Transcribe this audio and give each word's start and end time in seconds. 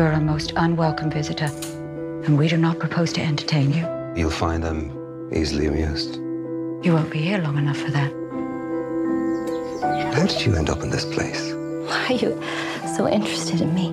You 0.00 0.06
are 0.06 0.12
a 0.12 0.18
most 0.18 0.54
unwelcome 0.56 1.10
visitor, 1.10 1.50
and 2.24 2.38
we 2.38 2.48
do 2.48 2.56
not 2.56 2.78
propose 2.78 3.12
to 3.12 3.20
entertain 3.20 3.70
you. 3.70 3.86
You'll 4.16 4.30
find 4.30 4.64
them 4.64 5.28
easily 5.30 5.66
amused. 5.66 6.14
You 6.82 6.94
won't 6.94 7.10
be 7.10 7.18
here 7.18 7.36
long 7.36 7.58
enough 7.58 7.76
for 7.76 7.90
that. 7.90 8.10
How 10.14 10.24
did 10.24 10.46
you 10.46 10.54
end 10.54 10.70
up 10.70 10.82
in 10.82 10.88
this 10.88 11.04
place? 11.04 11.52
Why 11.52 12.06
are 12.08 12.14
you 12.14 12.42
so 12.96 13.06
interested 13.10 13.60
in 13.60 13.74
me? 13.74 13.88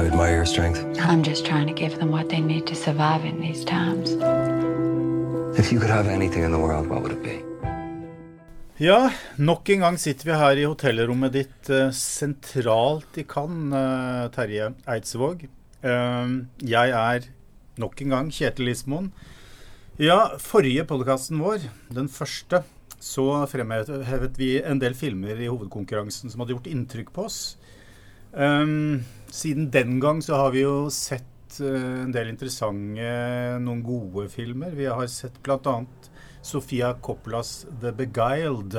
I 0.00 0.06
admire 0.06 0.36
your 0.36 0.46
strength. 0.46 0.82
I'm 0.98 1.22
just 1.22 1.44
trying 1.44 1.66
to 1.66 1.74
give 1.74 1.98
them 1.98 2.10
what 2.10 2.30
they 2.30 2.40
need 2.40 2.66
to 2.68 2.74
survive 2.74 3.26
in 3.26 3.38
these 3.38 3.66
times. 3.66 4.12
If 5.58 5.70
you 5.70 5.78
could 5.78 5.90
have 5.90 6.06
anything 6.06 6.42
in 6.42 6.52
the 6.52 6.58
world, 6.58 6.86
what 6.86 7.02
would 7.02 7.12
it 7.12 7.22
be? 7.22 7.44
Ja, 8.82 9.12
nok 9.38 9.68
en 9.70 9.84
gang 9.84 9.96
sitter 10.00 10.26
vi 10.26 10.36
her 10.40 10.58
i 10.58 10.64
hotellrommet 10.66 11.30
ditt 11.36 11.68
eh, 11.70 11.92
sentralt 11.94 13.14
i 13.20 13.22
Cannes, 13.30 13.76
eh, 13.78 14.24
Terje 14.34 14.72
Eidsvåg. 14.90 15.44
Eh, 15.86 16.32
jeg 16.66 16.94
er 16.98 17.28
nok 17.78 18.02
en 18.02 18.14
gang 18.16 18.32
Kjetil 18.34 18.66
Lismoen. 18.66 19.12
Ja, 20.02 20.32
forrige 20.42 20.82
podkasten 20.90 21.38
vår, 21.44 21.68
den 21.94 22.10
første, 22.10 22.64
så 22.98 23.44
fremhevet 23.52 24.40
vi 24.40 24.56
en 24.58 24.82
del 24.82 24.98
filmer 24.98 25.38
i 25.38 25.52
hovedkonkurransen 25.52 26.32
som 26.32 26.42
hadde 26.42 26.56
gjort 26.56 26.70
inntrykk 26.72 27.14
på 27.14 27.28
oss. 27.28 27.40
Siden 28.32 29.70
den 29.70 29.98
gang 30.02 30.24
så 30.26 30.40
har 30.40 30.56
vi 30.56 30.64
jo 30.64 30.88
sett 30.90 31.31
uh, 31.60 32.04
en 32.04 32.12
del 32.14 32.30
interessante, 32.32 33.08
noen 33.62 33.82
gode 33.84 34.28
filmer. 34.32 34.74
Vi 34.78 34.88
har 34.88 35.08
sett 35.10 35.40
bl.a. 35.44 35.76
Sofia 36.42 36.94
Coppolas 36.98 37.66
'The 37.68 37.92
Beguiled', 37.98 38.78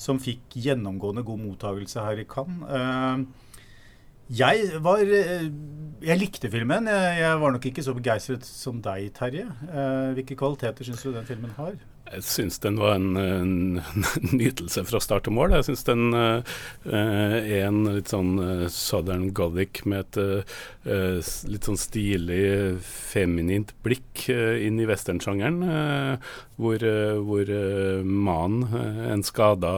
som 0.00 0.20
fikk 0.22 0.54
gjennomgående 0.54 1.24
god 1.26 1.40
mottagelse 1.42 2.04
her 2.04 2.20
i 2.22 2.26
Cannes. 2.28 2.66
Uh, 2.68 3.24
jeg 4.30 4.82
var 4.84 5.00
Jeg 5.02 6.18
likte 6.20 6.50
filmen. 6.50 6.86
Jeg, 6.86 7.16
jeg 7.18 7.40
var 7.40 7.50
nok 7.56 7.64
ikke 7.66 7.82
så 7.82 7.96
begeistret 7.96 8.44
som 8.46 8.78
deg, 8.84 9.08
Terje. 9.16 9.48
Hvilke 10.14 10.36
kvaliteter 10.38 10.86
syns 10.86 11.02
du 11.02 11.10
den 11.16 11.26
filmen 11.26 11.50
har? 11.56 11.74
Jeg 12.10 12.24
syns 12.26 12.58
den 12.58 12.78
var 12.80 12.96
en, 12.98 13.14
en, 13.16 13.52
nytelse 14.40 14.82
fra 14.88 14.98
start 15.02 15.28
til 15.28 15.34
mål. 15.36 15.54
Jeg 15.54 15.68
syns 15.68 15.86
den 15.86 16.10
uh, 16.16 16.42
er 16.90 17.68
en 17.68 17.84
litt 17.86 18.10
sånn 18.10 18.32
uh, 18.40 18.64
southern 18.72 19.28
gothic 19.36 19.84
med 19.86 20.18
et 20.18 20.18
uh, 20.90 21.20
litt 21.52 21.68
sånn 21.68 21.78
stilig, 21.78 22.42
feminint 22.82 23.70
blikk 23.84 24.26
inn 24.30 24.80
i 24.80 24.88
westernsjangeren. 24.90 25.60
Hvor 26.60 26.84
hvor 27.30 27.50
mannen, 28.04 28.64
en 29.10 29.22
skada 29.24 29.72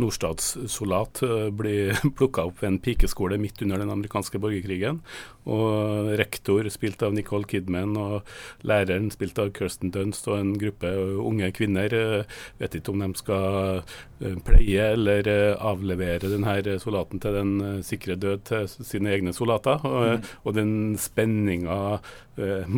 nordstatssoldat, 0.00 1.22
blir 1.58 1.98
plukka 2.18 2.48
opp 2.48 2.62
ved 2.62 2.72
en 2.72 2.80
pikeskole 2.82 3.38
midt 3.40 3.62
under 3.64 3.82
den 3.82 3.92
amerikanske 3.94 4.40
borgerkrigen. 4.42 5.00
Og 5.48 6.10
rektor, 6.20 6.66
spilt 6.72 7.02
av 7.04 7.14
Nicole 7.16 7.48
Kidman, 7.48 7.96
og 7.96 8.66
læreren, 8.68 9.08
spilt 9.14 9.38
av 9.40 9.52
Kirsten 9.56 9.92
Dunst, 9.94 10.28
og 10.28 10.36
en 10.42 10.52
gruppe 10.60 10.90
unge 11.24 11.48
kvinner 11.56 11.94
eh, 11.96 12.38
vet 12.60 12.76
ikke 12.76 12.92
om 12.92 13.04
de 13.04 13.08
skal 13.18 13.80
eh, 13.80 14.36
pleie 14.44 14.90
eller 14.94 15.30
eh, 15.32 15.56
avlevere 15.56 16.30
denne 16.34 16.78
soldaten 16.82 17.22
til 17.22 17.38
den 17.38 17.82
sikre 17.86 18.18
død 18.20 18.44
til 18.50 18.68
sine 18.76 19.14
egne 19.14 19.32
soldater. 19.36 19.80
Og, 19.88 20.18
mm. 20.18 20.30
og 20.44 20.58
den 20.58 20.72
spenninga, 21.00 21.78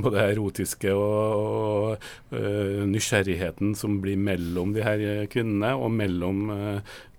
både 0.04 0.24
erotiske 0.32 0.94
og, 0.96 2.00
og 2.32 2.88
nysgjerrigheten 2.90 3.74
som 3.78 3.98
blir 4.02 4.16
mellom 4.20 4.74
de 4.76 4.84
her 4.86 5.04
kvinnene, 5.32 5.74
og 5.76 5.92
mellom 5.92 6.48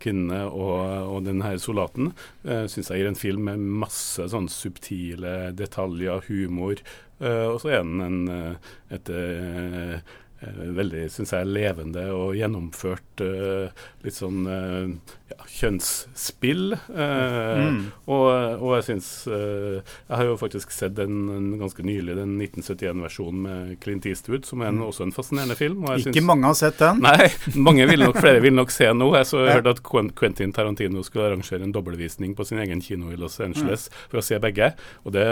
kvinnene 0.01 0.41
og, 0.49 0.79
og 1.15 1.27
denne 1.27 1.53
soldaten, 1.61 2.11
uh, 2.47 2.65
syns 2.71 2.89
jeg 2.89 3.03
gir 3.03 3.11
en 3.11 3.19
film 3.19 3.45
med 3.51 3.69
masse 3.83 4.25
sånn 4.31 4.49
subtile 4.51 5.51
detaljer, 5.53 6.25
humor. 6.29 6.81
Og 7.21 7.59
så 7.61 7.69
er 7.69 7.83
den 7.85 8.01
en, 8.01 8.55
et 8.89 9.11
Eh, 9.11 9.99
veldig 10.41 11.05
synes 11.13 11.33
jeg, 11.35 11.49
levende 11.53 12.07
og 12.15 12.33
gjennomført 12.37 13.21
uh, 13.21 13.83
litt 14.01 14.15
sånn 14.17 14.47
uh, 14.49 14.89
ja, 15.29 15.37
kjønnsspill. 15.59 16.75
Uh, 16.89 17.61
mm. 17.61 17.81
og, 18.09 18.25
og, 18.57 18.71
jeg 18.79 18.87
syns 18.87 19.09
Jeg 19.29 20.15
har 20.17 20.25
jo 20.25 20.37
faktisk 20.39 20.73
sett 20.73 20.95
den 20.97 21.53
ganske 21.59 21.85
nylig, 21.85 22.15
den 22.17 22.33
1971-versjonen 22.41 23.43
med 23.45 23.75
Clint 23.83 24.07
Eastwood, 24.09 24.47
som 24.49 24.63
er 24.63 24.71
en, 24.71 24.81
mm. 24.81 24.87
også 24.89 25.05
en 25.07 25.15
fascinerende 25.15 25.57
film. 25.59 25.85
Ikke 25.91 26.09
synes, 26.09 26.27
mange 26.31 26.49
har 26.49 26.57
sett 26.57 26.81
den? 26.81 27.03
Nei, 27.05 27.29
mange 27.69 27.85
vil 27.89 28.05
nok, 28.07 28.17
flere 28.23 28.41
vil 28.43 28.57
nok 28.57 28.73
se 28.73 28.89
nå. 28.95 29.11
Jeg 29.19 29.29
så 29.29 29.45
hørte 29.45 29.75
at 29.75 29.83
Quentin 30.17 30.55
Tarantino 30.55 31.05
skulle 31.05 31.29
arrangere 31.29 31.67
en 31.67 31.75
dobbeltvisning 31.75 32.33
på 32.37 32.47
sin 32.47 32.61
egen 32.63 32.81
kino 32.83 33.13
i 33.13 33.19
Los 33.19 33.39
Angeles 33.43 33.87
mm. 33.91 34.01
for 34.09 34.23
å 34.23 34.25
se 34.25 34.41
begge. 34.41 34.73
Og 35.05 35.15
det 35.15 35.27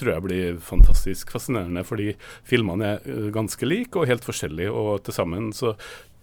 tror 0.00 0.14
jeg 0.14 0.26
blir 0.28 0.62
fantastisk 0.64 1.32
fascinerende, 1.32 1.86
fordi 1.88 2.12
filmene 2.46 2.94
er 2.98 3.32
ganske 3.34 3.64
like 3.66 3.96
og 3.96 4.08
helt 4.10 4.26
forskjellige 4.26 4.49
forskjellig, 4.50 4.70
og 4.70 5.02
til 5.04 5.14
sammen 5.14 5.52
så 5.52 5.76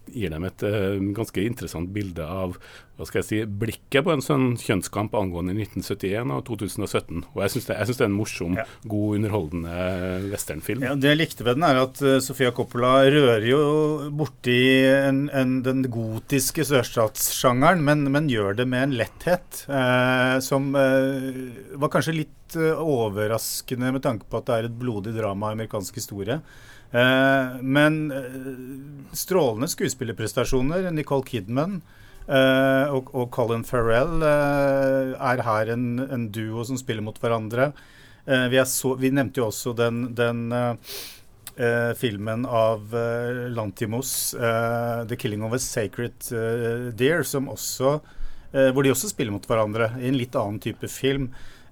gir 0.08 0.30
dem 0.32 0.44
et 0.48 0.62
uh, 0.64 0.96
ganske 1.12 1.42
interessant 1.44 1.90
bilde 1.92 2.24
av 2.24 2.56
hva 2.96 3.06
skal 3.06 3.20
jeg 3.20 3.26
si, 3.28 3.36
blikket 3.44 4.02
på 4.06 4.10
en 4.10 4.22
sånn 4.24 4.56
kjønnskamp 4.58 5.12
angående 5.14 5.52
1971 5.52 6.32
og 6.34 6.40
2017. 6.48 7.20
Og 7.34 7.42
Jeg 7.44 7.52
syns 7.52 7.68
det, 7.68 7.76
det, 7.76 7.98
er 8.00 8.08
en 8.08 8.16
morsom, 8.16 8.56
ja. 8.58 8.64
god, 8.88 9.18
underholdende 9.18 9.74
westernfilm. 10.32 10.82
Ja, 10.82 10.96
det 10.98 11.12
jeg 11.12 11.20
likte 11.20 11.44
ved 11.46 11.60
den, 11.60 11.66
er 11.68 11.82
at 11.84 12.00
uh, 12.00 12.16
Sofia 12.24 12.50
Coppola 12.56 13.04
rører 13.04 13.44
jo 13.46 13.60
borti 14.18 14.56
en, 14.88 15.28
en, 15.28 15.60
den 15.66 15.84
gotiske 15.92 16.64
sørstatssjangeren, 16.66 17.84
men, 17.84 18.08
men, 18.08 18.32
gjør 18.32 18.58
det 18.62 18.66
med 18.72 18.88
en 18.88 18.96
letthet 18.98 19.62
uh, 19.68 20.40
som 20.42 20.72
var 20.72 21.92
kanskje 21.92 22.16
litt 22.16 22.56
overraskende 22.56 23.92
med 23.92 24.02
tanke 24.02 24.26
på 24.26 24.40
at 24.40 24.48
det 24.48 24.56
er 24.56 24.66
et 24.70 24.80
blodig 24.80 25.12
drama 25.14 25.52
i 25.52 25.58
amerikansk 25.60 26.00
historie. 26.00 26.40
Eh, 26.90 27.60
men 27.60 28.10
eh, 28.10 29.12
strålende 29.12 29.68
skuespillerprestasjoner. 29.68 30.90
Nicole 30.90 31.26
Kidman 31.26 31.80
eh, 32.26 32.94
og, 32.94 33.28
Colin 33.34 33.64
Farrell 33.68 34.24
er 34.24 35.44
her 35.44 35.74
en, 35.74 36.28
duo 36.32 36.64
som 36.64 36.80
spiller 36.80 37.04
mot 37.04 37.18
hverandre. 37.20 37.72
Vi, 38.28 38.58
så, 38.68 38.90
vi, 39.00 39.08
nevnte 39.08 39.40
jo 39.40 39.48
også 39.48 39.76
den, 39.76 40.10
den 40.16 40.50
Uh, 41.58 41.90
filmen 41.98 42.44
av 42.46 42.92
uh, 42.94 43.48
Lantimos, 43.50 44.30
uh, 44.38 45.02
'The 45.02 45.16
Killing 45.18 45.42
of 45.42 45.56
a 45.56 45.58
Sacred 45.58 46.14
Deer', 46.94 47.24
som 47.26 47.48
også, 47.50 47.96
hvor 48.54 48.86
de 48.86 48.92
også 48.92 49.10
spiller 49.10 49.34
mot 49.34 49.48
hverandre 49.50 49.88
i 49.98 50.06
en 50.06 50.20
litt 50.20 50.38
annen 50.38 50.60
type 50.62 50.86
film. 50.86 51.26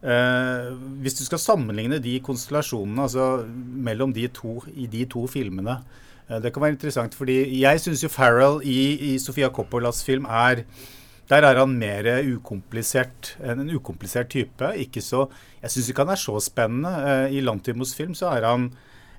Eh, 0.06 0.66
hvis 1.02 1.16
du 1.18 1.24
skal 1.26 1.40
sammenligne 1.42 1.98
de 1.98 2.12
konstellasjonene 2.22 3.08
altså 3.08 3.40
mellom 3.88 4.12
de 4.14 4.28
to 4.30 4.60
i 4.78 4.86
de 4.86 5.00
to 5.10 5.24
filmene 5.26 5.80
eh, 6.28 6.38
Det 6.44 6.52
kan 6.54 6.62
være 6.62 6.76
interessant, 6.76 7.16
fordi 7.18 7.40
jeg 7.58 7.80
syns 7.82 8.04
jo 8.04 8.12
Farrell 8.12 8.60
i, 8.62 8.78
i, 9.08 9.16
Sofia 9.18 9.50
Coppolas 9.50 10.04
film 10.06 10.28
er 10.30 10.62
der 11.26 11.42
er 11.42 11.58
han 11.58 11.72
mer 11.74 12.06
ukomplisert, 12.22 13.32
en 13.42 13.66
ukomplisert 13.74 14.28
type. 14.30 14.68
Ikke 14.78 15.02
så, 15.02 15.24
jeg 15.58 15.72
syns 15.74 15.88
ikke 15.90 16.04
han 16.04 16.14
er 16.14 16.20
så 16.22 16.38
spennende. 16.38 16.92
Eh, 17.02 17.38
I 17.38 17.42
Lantimos 17.42 17.96
film 17.98 18.14
så 18.14 18.30
er 18.30 18.46
han 18.46 18.68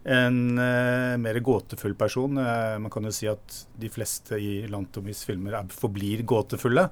en 0.08 0.38
eh, 0.56 1.18
mer 1.19 1.40
gåtefull 1.44 1.98
person. 2.00 2.40
Eh, 2.40 2.78
man 2.80 2.94
kan 2.94 3.04
jo 3.08 3.12
si 3.12 3.28
at 3.28 3.62
de 3.75 3.92
fleste 3.92 4.40
i 4.40 4.62
Lantomis 4.72 5.25
filmer 5.28 5.59
er, 5.59 5.72
forblir 5.74 6.24
gåtefulle. 6.28 6.88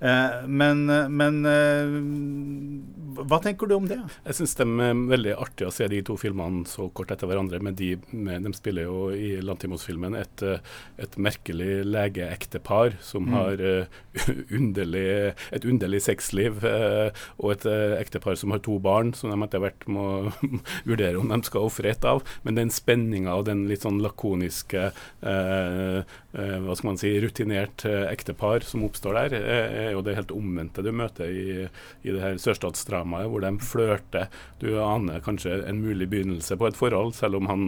Uh, 0.00 0.46
men, 0.48 0.86
men 1.12 1.40
hva 3.20 3.40
tenker 3.42 3.68
du 3.68 3.74
om 3.76 3.88
det? 3.88 3.98
Jeg 4.24 4.38
syns 4.38 4.56
det 4.56 4.66
er 4.66 5.02
veldig 5.10 5.34
artig 5.36 5.66
å 5.68 5.72
se 5.74 5.88
de 5.92 6.00
to 6.06 6.16
filmene 6.20 6.64
så 6.68 6.88
kort 6.96 7.12
etter 7.12 7.28
hverandre. 7.28 7.60
Men 7.62 7.76
de, 7.78 7.92
med, 8.12 8.46
de 8.46 8.54
spiller 8.56 8.88
jo 8.88 9.10
i 9.12 9.34
Lantimos-filmen 9.44 10.16
et, 10.18 10.44
et, 11.00 11.18
merkelig 11.20 11.82
legeektepar 11.88 12.96
som 13.04 13.28
mm. 13.28 13.34
har 13.34 13.64
underlig, 14.60 15.06
et 15.52 15.66
underlig 15.68 16.02
sexliv, 16.06 16.62
og 16.64 17.52
et 17.54 17.66
ektepar 18.00 18.38
som 18.40 18.54
har 18.54 18.62
to 18.64 18.78
barn, 18.82 19.12
som 19.16 19.32
de 19.32 19.38
etter 19.44 19.62
hvert 19.62 19.86
må 19.90 20.06
vurdere 20.88 21.20
om 21.20 21.30
de 21.30 21.40
skal 21.46 21.68
ofre 21.68 21.92
et 21.92 22.06
av. 22.08 22.22
Men 22.46 22.58
den 22.58 22.72
spenninga 22.72 23.34
og 23.36 23.46
den 23.48 23.66
litt 23.70 23.84
sånn 23.84 24.00
lakoniske 24.02 24.86
eh, 24.90 25.98
eh, 26.00 26.56
hva 26.64 26.76
skal 26.76 26.90
man 26.92 27.00
si, 27.00 27.12
rutinert 27.22 27.84
eh, 27.88 28.06
ektepar 28.10 28.64
som 28.66 28.84
oppstår 28.86 29.18
der, 29.20 29.36
eh, 29.40 29.89
er 29.90 29.96
jo 29.96 30.04
det 30.06 30.16
helt 30.16 30.34
omvendte 30.34 30.84
du 30.84 30.90
møter 30.94 31.30
i, 31.30 31.66
i 32.02 32.14
det 32.14 32.22
her 32.22 32.38
sørstatsdramaet, 32.40 33.28
hvor 33.30 33.44
de 33.44 33.52
flørter. 33.64 34.30
Du 34.62 34.68
aner 34.82 35.22
kanskje 35.24 35.60
en 35.68 35.82
mulig 35.82 36.08
begynnelse 36.10 36.56
på 36.58 36.68
et 36.70 36.78
forhold, 36.78 37.14
selv 37.18 37.40
om 37.40 37.50
han 37.50 37.66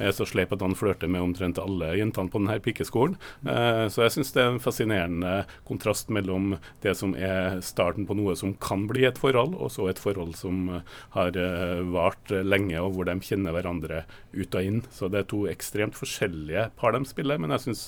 er 0.00 0.14
så 0.16 0.26
sleip 0.28 0.54
at 0.54 0.64
han 0.64 0.76
flørter 0.78 1.10
med 1.10 1.24
omtrent 1.24 1.60
alle 1.62 1.92
jentene 1.98 2.32
på 2.32 2.42
denne 2.42 2.58
pikeskolen. 2.62 3.18
Eh, 3.46 3.86
så 3.92 4.06
jeg 4.06 4.16
syns 4.16 4.32
det 4.34 4.42
er 4.44 4.52
en 4.54 4.62
fascinerende 4.62 5.34
kontrast 5.68 6.12
mellom 6.14 6.56
det 6.84 6.96
som 6.98 7.14
er 7.18 7.60
starten 7.66 8.08
på 8.08 8.16
noe 8.18 8.36
som 8.38 8.54
kan 8.62 8.86
bli 8.90 9.06
et 9.08 9.20
forhold, 9.20 9.56
og 9.58 9.72
så 9.74 9.90
et 9.90 10.02
forhold 10.02 10.36
som 10.38 10.80
har 11.16 11.36
eh, 11.40 11.82
vart 11.94 12.32
lenge, 12.32 12.78
og 12.82 12.96
hvor 12.96 13.08
de 13.08 13.18
kjenner 13.24 13.56
hverandre 13.56 14.04
ut 14.36 14.58
og 14.58 14.62
inn. 14.62 14.82
Så 14.94 15.10
det 15.12 15.22
er 15.22 15.30
to 15.30 15.44
ekstremt 15.50 15.98
forskjellige 15.98 16.70
par 16.78 16.96
de 16.96 17.02
spiller, 17.08 17.40
men 17.40 17.54
jeg 17.54 17.66
syns 17.66 17.84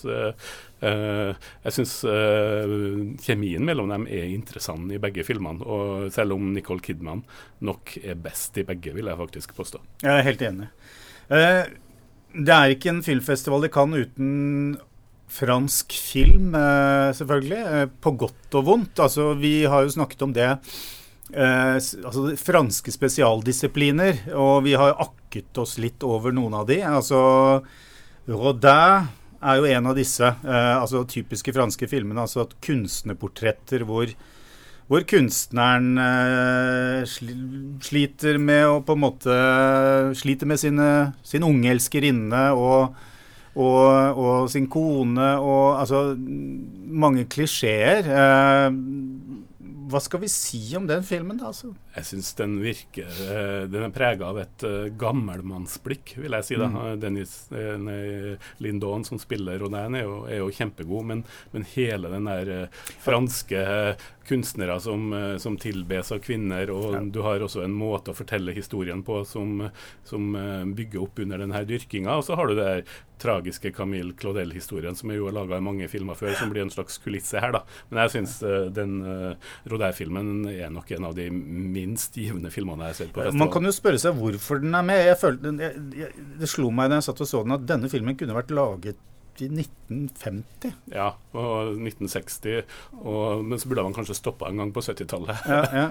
jeg 0.81 1.75
syns 1.75 1.93
uh, 2.07 2.71
kjemien 3.25 3.65
mellom 3.67 3.91
dem 3.91 4.07
er 4.07 4.29
interessant 4.31 4.93
i 4.95 5.01
begge 5.03 5.25
filmene. 5.27 5.65
Og 5.67 6.13
selv 6.15 6.37
om 6.37 6.53
Nicole 6.55 6.83
Kidman 6.85 7.25
nok 7.67 7.97
er 8.03 8.19
best 8.23 8.59
i 8.61 8.67
begge, 8.69 8.95
vil 8.95 9.11
jeg 9.11 9.19
faktisk 9.19 9.57
påstå. 9.59 9.83
Jeg 10.05 10.13
er 10.15 10.29
helt 10.29 10.45
enig. 10.47 10.69
Uh, 11.33 11.65
det 12.39 12.55
er 12.55 12.75
ikke 12.75 12.93
en 12.93 13.03
filmfestival 13.03 13.67
de 13.67 13.73
kan 13.73 13.97
uten 13.97 14.31
fransk 15.29 15.93
film, 15.93 16.55
selvfølgelig. 17.13 17.91
på 18.01 18.13
godt 18.17 18.55
og 18.57 18.65
vondt. 18.65 19.01
Altså, 19.05 19.35
vi 19.37 19.67
har 19.69 19.83
jo 19.85 19.93
snakket 19.93 20.23
om 20.25 20.33
det. 20.33 20.47
altså 21.35 22.37
franske 22.41 22.93
spesialdisipliner, 22.93 24.23
og 24.33 24.65
vi 24.65 24.73
har 24.73 24.97
akket 24.97 25.59
oss 25.61 25.77
litt 25.77 26.01
over 26.03 26.33
noen 26.33 26.55
av 26.55 26.65
de. 26.71 26.81
Altså 26.81 27.19
Rodin 28.29 29.11
er 29.39 29.61
jo 29.61 29.69
en 29.71 29.91
av 29.91 29.99
disse 29.99 30.27
eh, 30.27 30.75
altså 30.79 31.05
typiske 31.09 31.55
franske 31.55 31.89
filmene. 31.91 32.21
altså 32.21 32.45
at 32.45 32.57
Kunstnerportretter 32.65 33.85
hvor, 33.89 34.11
hvor 34.91 35.05
kunstneren 35.09 35.93
eh, 36.03 37.05
sliter 37.85 38.41
med 38.43 38.65
å 38.67 38.81
på 38.83 38.97
en 38.97 39.05
måte 39.05 39.39
Sliter 40.19 40.51
med 40.51 40.61
sine, 40.61 40.89
sin 41.23 41.47
unge 41.47 41.71
elskerinne 41.75 42.49
og, 42.57 42.97
og, 43.55 44.19
og, 44.19 44.51
sin 44.51 44.67
kone 44.71 45.31
og 45.39 45.81
altså 45.85 46.03
mange 46.19 47.29
klisjeer. 47.31 48.09
Eh, 48.09 48.69
hva 49.89 50.01
skal 50.05 50.21
vi 50.21 50.29
si 50.29 50.61
om 50.77 50.87
den 50.89 51.05
filmen, 51.07 51.39
da? 51.41 51.49
Altså? 51.51 51.71
Jeg 51.95 52.09
syns 52.11 52.31
den 52.39 52.59
virker 52.63 53.09
uh, 53.09 53.65
Den 53.71 53.87
er 53.87 53.95
prega 53.95 54.29
av 54.29 54.41
et 54.43 54.65
uh, 54.67 54.89
gammelmannsblikk, 55.01 56.17
vil 56.21 56.37
jeg 56.37 56.47
si. 56.49 56.59
da. 56.61 56.69
Mm. 56.69 57.01
Dennis 57.03 57.35
uh, 57.55 58.51
Lindon 58.65 59.07
som 59.09 59.21
spiller 59.23 59.61
Rodin, 59.63 59.97
er 59.99 60.09
er 60.29 60.43
jo 60.43 60.53
kjempegod, 60.55 61.07
men, 61.09 61.25
men, 61.55 61.67
hele 61.75 62.11
den 62.13 62.29
der 62.29 62.69
franske 63.05 63.65
kunstnere 64.29 64.79
som, 64.83 65.11
som 65.41 65.57
tilbes 65.61 66.13
av 66.15 66.23
kvinner, 66.25 66.71
og 66.75 66.95
ja. 66.95 67.03
du 67.03 67.21
har 67.25 67.45
også 67.45 67.65
en 67.65 67.75
måte 67.77 68.13
å 68.13 68.17
fortelle 68.17 68.55
historien 68.57 69.03
på 69.07 69.23
som, 69.29 69.69
som 70.07 70.31
bygger 70.77 71.05
opp 71.05 71.23
under 71.25 71.43
denne 71.43 71.63
dyrkinga. 71.69 72.19
Og 72.19 72.27
så 72.27 72.37
har 72.39 72.51
du 72.51 72.59
det 72.59 72.73
tragiske 73.19 73.73
Camille 73.75 74.15
Claudel-historien, 74.19 74.95
som 74.95 75.11
er 75.11 75.19
jo 75.19 75.31
laga 75.35 75.59
i 75.59 75.65
mange 75.65 75.89
filmer 75.91 76.19
før, 76.19 76.35
som 76.39 76.53
blir 76.53 76.63
en 76.63 76.73
slags 76.73 77.01
kulisse 77.03 77.41
her. 77.43 77.57
da. 77.57 77.65
Men 77.91 78.05
jeg 78.05 78.15
syns 78.15 78.37
uh, 78.47 78.69
den 78.75 79.01
Rodin-filmen 79.69 80.49
er 80.53 80.71
nok 80.75 80.93
en 80.95 81.09
av 81.11 81.17
de 81.19 81.29
minst 81.33 82.17
givende 82.19 82.53
filmene 82.55 82.89
jeg 82.89 82.95
har 82.95 83.01
sett 83.01 83.13
på 83.13 83.23
festivalen. 83.23 83.43
Man 83.43 83.53
kan 83.55 83.69
jo 83.69 83.75
spørre 83.75 84.03
seg 84.03 84.19
hvorfor 84.19 84.63
den 84.63 84.79
er 84.79 84.87
med. 84.87 85.03
Jeg 85.09 85.21
følte, 85.21 85.55
jeg, 85.65 85.85
jeg, 85.99 86.27
det 86.39 86.51
slo 86.51 86.71
meg 86.75 86.93
da 86.93 87.01
jeg 87.01 87.09
satt 87.11 87.25
og 87.25 87.31
så 87.31 87.45
den, 87.45 87.57
at 87.59 87.69
denne 87.69 87.91
filmen 87.93 88.19
kunne 88.19 88.37
vært 88.37 88.55
laget 88.55 89.05
i 89.45 89.51
1950. 89.53 90.75
Ja, 90.95 91.13
og 91.37 91.75
1960. 91.77 92.67
Og, 93.03 93.45
men 93.45 93.61
så 93.61 93.71
burde 93.71 93.87
man 93.87 93.97
kanskje 93.97 94.19
stoppa 94.19 94.51
en 94.51 94.61
gang 94.63 94.75
på 94.75 94.85
70-tallet. 94.85 95.49
ja, 95.49 95.65
ja. 95.85 95.89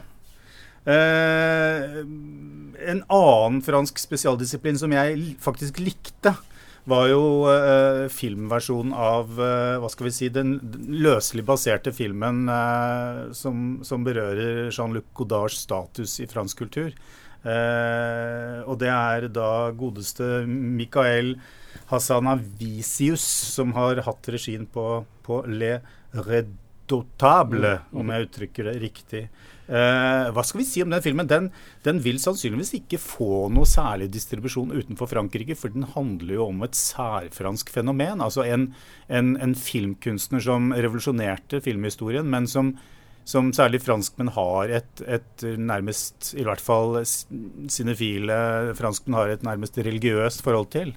Eh, 0.88 1.98
en 2.88 3.02
annen 3.12 3.58
fransk 3.66 3.98
spesialdisiplin 4.00 4.78
som 4.80 4.94
jeg 4.96 5.34
faktisk 5.44 5.82
likte, 5.84 6.32
var 6.88 7.10
jo 7.12 7.24
eh, 7.52 8.06
filmversjonen 8.14 8.94
av 8.96 9.34
eh, 9.44 9.76
hva 9.82 9.90
skal 9.92 10.08
vi 10.08 10.14
si, 10.16 10.30
den 10.32 10.54
løselig 10.88 11.44
baserte 11.50 11.92
filmen 11.92 12.46
uh, 12.48 13.28
som, 13.36 13.82
som, 13.84 14.06
berører 14.08 14.70
Jean-Luc 14.72 15.10
Godards 15.18 15.60
status 15.66 16.16
i 16.24 16.30
fransk 16.32 16.64
kultur. 16.64 16.94
Og 17.48 18.76
det 18.82 18.90
er 18.92 19.28
da 19.32 19.50
godeste 19.78 20.44
Michael 20.48 21.36
Hassanavicius 21.92 23.24
som 23.56 23.72
har 23.78 24.04
hatt 24.08 24.32
regien 24.34 24.66
på, 24.68 24.88
på 25.24 25.44
Le 25.48 25.78
Redotable, 26.18 27.78
mm. 27.78 28.00
om 28.02 28.12
jeg 28.12 28.28
uttrykker 28.28 28.70
det 28.70 28.76
riktig. 28.82 29.24
Eh, 29.68 30.26
hva 30.32 30.44
skal 30.48 30.62
vi 30.62 30.66
si 30.68 30.84
om 30.84 30.92
den 30.92 31.04
filmen? 31.04 31.28
Den, 31.28 31.50
den, 31.84 32.00
vil 32.04 32.20
sannsynligvis 32.24 32.74
ikke 32.78 33.00
få 33.04 33.48
noe 33.52 33.68
særlig 33.68 34.08
distribusjon 34.14 34.72
utenfor 34.72 35.12
Frankrike, 35.12 35.58
for 35.60 35.74
den 35.74 35.88
handler 35.96 36.38
jo 36.38 36.50
om 36.54 36.64
et 36.68 36.78
særfransk 36.80 37.72
fenomen. 37.76 38.24
Altså 38.24 38.46
en, 38.48 38.70
en, 39.12 39.36
en 39.44 39.56
filmkunstner 39.60 40.44
som 40.44 40.72
revolusjonerte 40.76 41.60
filmhistorien, 41.64 42.28
men 42.32 42.48
som, 42.52 42.76
som 43.28 43.52
særlig 43.56 43.82
franskmenn 43.84 44.32
har 44.38 44.72
et, 44.80 45.04
et, 45.04 45.46
nærmest, 45.60 46.32
i 46.40 46.46
hvert 46.48 46.64
fall 46.64 47.02
sinefile 47.04 48.38
franskmenn 48.78 49.18
har 49.20 49.34
et 49.34 49.44
nærmest 49.44 49.80
religiøst 49.84 50.46
forhold 50.46 50.72
til. 50.76 50.94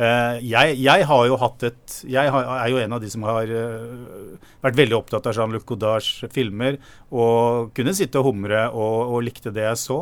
Uh, 0.00 0.38
jeg, 0.40 0.76
jeg, 0.80 1.04
har 1.04 1.22
jo 1.28 1.36
hatt 1.36 1.64
et 1.66 1.94
Jeg 2.08 2.30
er 2.30 2.68
jo 2.72 2.78
en 2.80 2.94
av 2.96 3.02
de 3.02 3.08
som 3.12 3.24
har 3.26 3.50
uh, 3.52 4.36
vært 4.64 4.78
veldig 4.78 4.96
opptatt 4.96 5.26
av 5.28 5.34
Jean-Luc 5.36 5.66
Godards 5.68 6.22
filmer. 6.32 6.78
Og 7.12 7.72
kunne 7.76 7.92
sitte 7.96 8.20
og 8.20 8.30
humre 8.30 8.62
og, 8.70 9.16
og 9.16 9.26
likte 9.26 9.52
det 9.52 9.66
jeg 9.66 9.80
så. 9.82 9.98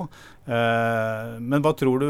Uh, 0.49 1.37
men 1.45 1.61
hva 1.65 1.75
tror 1.77 2.01
du 2.01 2.09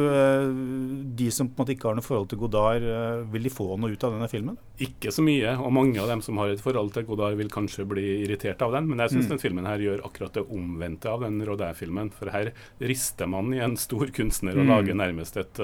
de 1.19 1.31
som 1.35 1.49
på 1.49 1.59
en 1.59 1.65
måte 1.65 1.75
ikke 1.75 1.91
har 1.91 1.99
noe 1.99 2.07
forhold 2.07 2.29
til 2.31 2.41
Godard, 2.43 2.85
vil 3.33 3.49
de 3.49 3.53
få 3.53 3.67
noe 3.77 3.95
ut 3.95 4.05
av 4.07 4.15
denne 4.15 4.31
filmen? 4.31 4.59
Ikke 4.83 5.13
så 5.15 5.25
mye. 5.27 5.57
Og 5.59 5.75
mange 5.75 5.99
av 6.01 6.11
dem 6.11 6.23
som 6.25 6.39
har 6.39 6.53
et 6.53 6.63
forhold 6.63 6.93
til 6.95 7.09
Godard, 7.09 7.39
vil 7.39 7.51
kanskje 7.53 7.87
bli 7.89 8.07
irritert 8.23 8.63
av 8.65 8.77
den. 8.77 8.89
Men 8.91 9.03
jeg 9.05 9.17
syns 9.17 9.27
mm. 9.27 9.33
den 9.35 9.43
filmen 9.43 9.69
her 9.69 9.83
gjør 9.83 10.05
akkurat 10.07 10.39
det 10.39 10.47
omvendte 10.47 11.11
av 11.11 11.27
den 11.27 11.41
Rodin-filmen. 11.47 12.13
For 12.15 12.31
her 12.35 12.53
rister 12.79 13.31
man 13.31 13.51
i 13.57 13.63
en 13.65 13.77
stor 13.81 14.11
kunstner 14.15 14.57
og 14.57 14.67
mm. 14.67 14.73
lager 14.73 15.01
nærmest 15.03 15.41
et, 15.41 15.63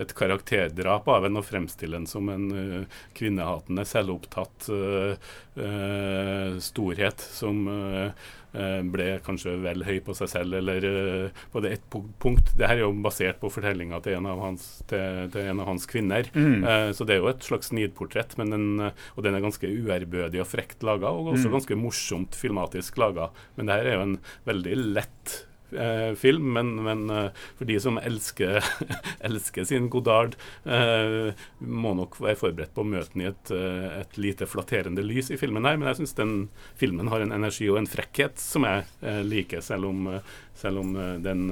et 0.00 0.16
karakterdrap 0.16 1.08
av 1.12 1.28
en 1.28 1.40
og 1.40 1.44
fremstiller 1.44 1.64
fremstille 1.64 1.96
den 1.96 2.06
som 2.06 2.28
en 2.28 2.52
uh, 2.52 2.84
kvinnehatende, 3.14 3.84
selvopptatt 3.84 4.68
uh, 4.70 5.14
uh, 5.56 6.58
storhet 6.60 7.20
som 7.20 7.68
ble 8.94 9.06
kanskje 9.26 9.56
vel 9.62 9.82
høy 9.86 9.98
på 10.06 10.14
seg 10.16 10.30
selv, 10.30 10.58
eller 10.60 11.32
på 11.52 11.62
det 11.64 11.72
ett 11.76 11.86
punkt. 12.22 12.52
Det 12.58 12.68
her 12.68 12.78
er 12.78 12.84
jo 12.84 12.92
basert 13.04 13.40
på 13.42 13.50
fortellinga 13.52 13.98
til, 14.04 14.28
til, 14.90 15.06
til, 15.34 15.40
en 15.42 15.62
av 15.64 15.70
hans 15.72 15.86
kvinner. 15.90 16.28
Mm. 16.34 16.66
så 16.94 17.06
det 17.06 17.16
er 17.16 17.22
jo 17.22 17.30
et 17.32 17.46
slags 17.46 17.72
nidportrett, 17.74 18.36
men 18.40 18.54
den, 18.54 18.68
og 18.88 19.26
den 19.26 19.36
er 19.36 19.44
ganske 19.44 19.68
uærbødig 19.68 20.42
og 20.42 20.50
frekt 20.50 20.86
laga, 20.86 21.10
og 21.10 21.32
også 21.34 21.50
mm. 21.50 21.56
ganske 21.58 21.80
morsomt 21.80 22.38
filmatisk 22.38 23.00
laga. 23.02 23.30
Men 23.56 23.68
det 23.68 23.80
her 23.80 23.90
er 23.90 23.98
jo 23.98 24.06
en 24.08 24.16
veldig 24.48 24.78
lett 24.94 25.34
eh, 25.40 25.53
film, 26.18 26.52
men, 26.56 26.74
men 26.84 27.04
eh, 27.10 27.44
for 27.58 27.68
de 27.68 27.78
som 27.80 27.98
elsker, 28.00 28.64
elsker 29.28 29.66
sin 29.68 29.88
Godard, 29.92 30.36
eh, 30.64 31.32
må 31.58 31.94
nok 31.98 32.18
være 32.22 32.38
forberedt 32.40 32.74
på 32.74 32.84
å 32.84 32.88
møte 32.88 33.14
den 33.14 33.24
i 33.24 33.30
et, 33.30 33.54
eh, 33.54 33.88
et, 34.02 34.18
lite 34.20 34.48
flatterende 34.48 35.04
lys 35.04 35.32
i 35.34 35.40
filmen 35.40 35.66
her. 35.66 35.78
Men 35.78 35.90
jeg 35.90 36.02
syns 36.02 36.18
den 36.18 36.36
filmen 36.80 37.10
har 37.12 37.24
en 37.24 37.34
energi 37.34 37.68
og 37.70 37.80
en 37.82 37.90
frekkhet 37.90 38.40
som 38.40 38.66
jeg 38.68 38.86
eh, 39.02 39.22
liker, 39.26 39.64
selv 39.64 39.90
om, 39.90 40.06
selv 40.54 40.84
om 40.84 40.94
den 41.24 41.48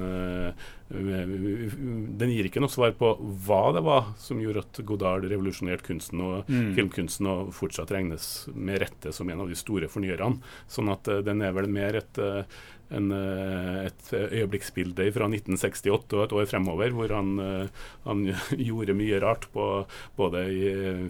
den 0.93 2.29
gir 2.29 2.45
ikke 2.45 2.61
noe 2.61 2.69
svar 2.69 2.91
på 2.97 3.07
hva 3.45 3.61
det 3.73 3.81
var 3.85 4.11
som 4.21 4.41
gjorde 4.41 4.61
at 4.61 4.79
Godard 4.85 5.25
revolusjonerte 5.25 5.87
kunsten 5.87 6.21
og 6.21 6.49
mm. 6.51 6.73
filmkunsten 6.77 7.29
og 7.31 7.49
fortsatt 7.55 7.89
regnes 7.95 8.27
med 8.53 8.81
rette 8.83 9.13
som 9.15 9.29
en 9.31 9.41
av 9.41 9.49
de 9.49 9.57
store 9.57 9.89
fornyerne. 9.89 10.43
Sånn 10.69 10.91
at 10.93 11.09
den 11.25 11.41
er 11.41 11.55
vel 11.55 11.71
mer 11.71 11.97
et, 11.97 12.21
en, 12.93 13.09
eh, 13.11 13.87
et 13.87 14.13
øyeblikksbilde 14.13 15.07
fra 15.15 15.27
1968 15.29 16.15
og 16.17 16.23
et 16.25 16.35
år 16.37 16.47
fremover, 16.49 16.93
hvor 16.95 17.13
han, 17.13 17.33
eh, 17.39 17.83
han 18.05 18.23
gjorde 18.67 18.95
mye 18.97 19.19
rart 19.23 19.47
på, 19.53 19.67
både 20.19 20.45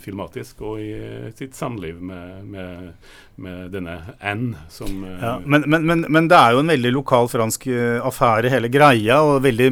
filmatisk 0.04 0.64
og 0.64 0.82
i 0.82 0.92
sitt 1.38 1.58
samliv 1.58 2.02
med, 2.02 2.44
med, 2.50 2.92
med 3.36 3.74
denne 3.74 3.98
N 4.20 4.54
som 4.72 5.04
eh, 5.08 5.24
ja, 5.24 5.38
men, 5.46 5.68
men, 5.68 5.88
men, 5.90 6.06
men, 6.10 6.30
det 6.32 6.40
er 6.40 6.56
jo 6.56 6.64
en 6.64 6.74
veldig 6.74 6.94
lokal 6.96 7.32
fransk 7.32 7.68
affære, 8.04 8.52
hele 8.54 8.72
greia, 8.72 9.22
og 9.24 9.44
veldig 9.46 9.70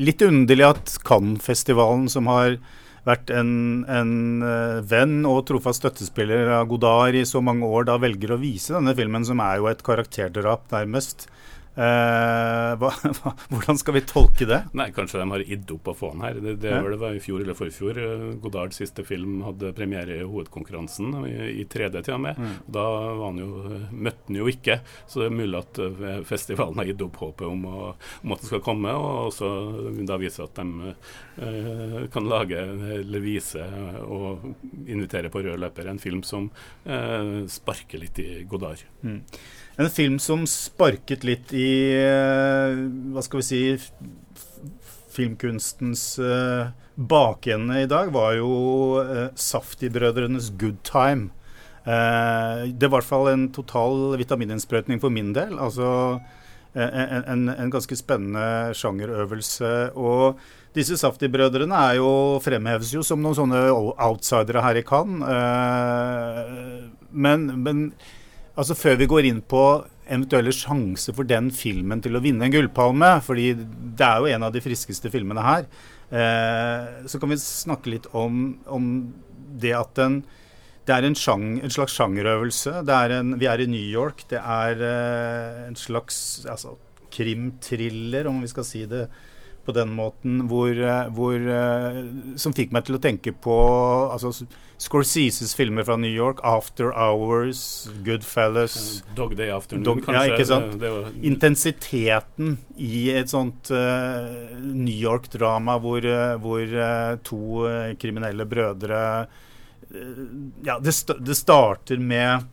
litt 0.00 0.22
underlig 0.26 0.66
at 0.66 0.96
Cannes-festivalen, 1.06 2.08
som 2.10 2.26
har 2.30 2.58
vært 3.04 3.30
en, 3.34 3.84
en 3.90 4.14
uh, 4.44 4.80
venn 4.88 5.22
og 5.28 5.44
trofast 5.48 5.82
støttespiller 5.82 6.52
av 6.58 6.68
Godard 6.70 7.16
i 7.18 7.24
så 7.28 7.42
mange 7.44 7.68
år, 7.68 7.88
da 7.90 7.98
velger 8.00 8.34
å 8.34 8.40
vise 8.40 8.74
denne 8.76 8.96
filmen, 8.96 9.26
som 9.28 9.42
er 9.44 9.60
jo 9.60 9.68
et 9.70 9.84
karakterdrap, 9.84 10.66
nærmest. 10.72 11.28
Uh, 11.74 12.76
hva, 12.78 12.90
hva, 13.18 13.32
hvordan 13.50 13.78
skal 13.80 13.96
vi 13.96 14.04
tolke 14.06 14.46
det? 14.46 14.60
Nei, 14.78 14.86
Kanskje 14.94 15.18
de 15.18 15.26
har 15.32 15.42
idd 15.42 15.72
opp 15.74 15.88
å 15.90 15.94
få 15.98 16.12
den 16.12 16.22
her. 16.22 16.36
Det, 16.38 16.52
det, 16.62 16.70
ja. 16.70 16.82
det 16.86 16.98
var 17.00 17.16
i 17.16 17.22
fjor 17.22 17.42
eller 17.42 17.58
forfjor. 17.58 17.98
Eh, 17.98 18.26
Godards 18.42 18.78
siste 18.78 19.02
film 19.06 19.40
hadde 19.42 19.72
premiere 19.74 20.20
i 20.20 20.26
hovedkonkurransen, 20.28 21.16
i, 21.26 21.34
i 21.62 21.64
3D 21.70 22.04
til 22.06 22.14
og 22.14 22.22
med. 22.28 22.38
Mm. 22.38 22.52
Da 22.76 22.84
han 23.24 23.40
jo, 23.42 23.48
møtte 23.90 24.28
han 24.28 24.38
jo 24.38 24.46
ikke, 24.52 24.78
så 25.10 25.24
det 25.24 25.28
er 25.28 25.36
mulig 25.40 25.60
at 25.60 25.82
uh, 25.82 26.14
festivalen 26.28 26.78
har 26.78 26.88
gitt 26.92 27.02
opp 27.08 27.18
håpet 27.24 27.48
om, 27.48 27.66
å, 27.66 27.90
om, 28.22 28.36
at 28.36 28.44
det 28.44 28.52
skal 28.52 28.64
komme, 28.64 28.94
og 28.94 29.32
også 29.32 29.50
da 30.06 30.20
vise 30.22 30.46
at 30.46 30.60
de 30.60 30.94
uh, 30.94 31.98
kan 32.14 32.30
lage 32.30 32.62
eller 33.00 33.24
vise 33.24 33.66
og 34.04 34.46
invitere 34.86 35.32
på 35.32 35.42
rød 35.42 35.58
løper 35.58 35.88
en 35.90 36.00
film 36.02 36.22
som 36.26 36.46
sparker 37.50 38.00
litt 38.00 38.18
i 38.22 38.28
Godard. 38.48 38.82
Mm. 39.02 39.20
En 39.76 39.90
film 39.90 40.20
som 40.22 40.44
sparket 40.46 41.24
litt 41.26 41.50
i 41.56 41.68
eh, 41.98 42.76
Hva 43.10 43.24
skal 43.26 43.40
vi 43.40 43.46
si 43.46 43.62
Filmkunstens 45.14 46.18
uh, 46.18 46.72
bakende 46.94 47.84
i 47.84 47.86
dag, 47.90 48.08
var 48.10 48.32
jo 48.34 48.48
uh, 48.98 49.28
Safti-brødrenes 49.38 50.48
'Good 50.58 50.80
Time'. 50.82 51.30
Eh, 51.84 52.64
det 52.72 52.88
var 52.88 52.98
i 52.98 53.02
hvert 53.02 53.08
fall 53.08 53.28
en 53.28 53.44
total 53.52 54.16
vitamininnsprøytning 54.16 55.00
for 55.02 55.12
min 55.12 55.34
del. 55.36 55.58
Altså 55.60 56.18
en, 56.74 57.24
en, 57.28 57.48
en 57.52 57.70
ganske 57.72 57.96
spennende 57.98 58.74
sjangerøvelse. 58.74 59.92
Og 59.94 60.40
disse 60.74 60.96
Safti-brødrene 60.98 61.84
fremheves 62.42 62.94
jo 62.96 63.04
som 63.06 63.22
noen 63.22 63.36
sånne 63.36 63.66
outsidere 63.70 64.64
her 64.64 64.80
i 64.80 64.86
Cannes. 64.86 65.28
Eh, 65.36 66.88
men, 67.12 67.46
men 67.62 67.86
altså 68.54 68.76
før 68.78 69.00
vi 69.00 69.10
går 69.10 69.28
inn 69.30 69.42
på 69.42 69.64
eventuelle 70.04 70.52
sjanse 70.52 71.14
for 71.16 71.26
den 71.28 71.50
filmen 71.54 72.02
til 72.04 72.16
å 72.16 72.22
vinne 72.24 72.46
en 72.46 72.52
gullpalme, 72.52 73.10
fordi 73.24 73.52
det 73.56 74.06
er 74.06 74.20
jo 74.20 74.30
en 74.34 74.46
av 74.46 74.54
de 74.54 74.62
friskeste 74.64 75.10
filmene 75.12 75.44
her, 75.44 75.68
eh, 76.12 77.04
så 77.08 77.20
kan 77.20 77.32
vi 77.32 77.40
snakke 77.40 77.92
litt 77.94 78.08
om, 78.12 78.58
om 78.68 78.88
det 79.60 79.74
at 79.78 79.94
den 80.00 80.22
det 80.84 80.92
er 80.92 81.06
en, 81.08 81.14
sjang, 81.16 81.46
en 81.64 81.72
slags 81.72 81.94
sjangerøvelse. 81.96 82.82
Er 82.92 83.12
en, 83.16 83.38
vi 83.40 83.46
er 83.48 83.62
i 83.64 83.66
New 83.72 83.86
York. 83.88 84.26
Det 84.28 84.36
er 84.36 84.82
eh, 84.84 85.62
en 85.70 85.78
slags 85.80 86.44
altså, 86.44 86.74
krimthriller, 87.14 88.28
om 88.28 88.42
vi 88.44 88.50
skal 88.52 88.66
si 88.68 88.82
det 88.90 89.06
på 89.64 89.72
den 89.72 89.90
måten, 89.96 90.44
hvor, 90.50 90.70
eh, 90.70 91.08
hvor, 91.16 91.34
eh, 91.34 91.98
som 92.40 92.54
fikk 92.56 92.72
meg 92.74 92.86
til 92.86 92.98
å 92.98 93.02
tenke 93.02 93.32
på 93.32 93.56
altså, 94.12 94.32
Scorseses 94.78 95.54
filmer 95.56 95.86
fra 95.86 95.96
New 95.96 96.10
York. 96.10 96.42
'After 96.44 96.92
Hours', 96.92 97.88
'Goodfellas'. 98.04 99.02
Dog 99.14 99.36
Day 99.36 99.50
Afternoon, 99.50 99.84
Dog, 99.84 100.04
kanskje. 100.04 100.48
Ja, 100.50 100.90
var... 100.90 101.10
Intensiteten 101.22 102.58
i 102.76 103.10
et 103.10 103.30
sånt 103.30 103.70
uh, 103.70 104.58
New 104.60 104.94
York-drama 104.94 105.78
hvor, 105.78 106.04
hvor 106.42 106.76
uh, 106.76 107.16
to 107.22 107.94
kriminelle 108.00 108.44
brødre 108.46 109.26
ja, 110.64 110.78
det, 110.82 110.92
det, 111.20 111.34
starter 111.38 112.00
med 112.02 112.48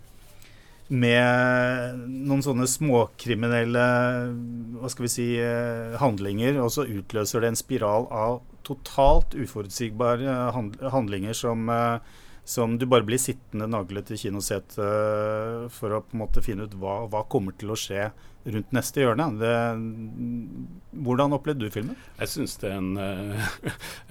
med 0.92 2.00
noen 2.28 2.42
sånne 2.44 2.68
småkriminelle 2.68 3.84
hva 4.82 4.90
skal 4.92 5.06
vi 5.06 5.12
si, 5.12 5.28
eh, 5.40 5.96
handlinger, 6.02 6.60
og 6.60 6.72
så 6.76 6.84
utløser 6.84 7.42
det 7.42 7.52
en 7.52 7.60
spiral 7.60 8.08
av 8.12 8.42
totalt 8.68 9.36
uforutsigbare 9.38 10.52
handlinger 10.92 11.34
som, 11.38 11.70
eh, 11.70 12.00
som 12.44 12.78
du 12.78 12.86
bare 12.86 13.08
blir 13.08 13.22
sittende 13.22 13.70
naglet 13.72 14.12
i 14.12 14.20
kinosetet 14.20 14.78
eh, 14.78 15.70
for 15.70 15.96
å 15.96 16.04
på 16.04 16.14
en 16.14 16.24
måte 16.26 16.44
finne 16.44 16.68
ut 16.68 16.76
hva, 16.76 17.08
hva 17.08 17.24
kommer 17.30 17.56
til 17.58 17.72
å 17.72 17.80
skje 17.80 18.12
rundt 18.44 18.72
neste 18.76 19.04
hjørne. 19.04 19.28
Det, 19.40 19.54
hvordan 21.06 21.36
opplevde 21.36 21.68
du 21.68 21.74
filmen? 21.74 21.98
Jeg 22.20 22.32
syns 22.32 22.58
det 22.62 22.72
er 22.72 22.80
en 22.80 22.92
eh, 23.00 23.52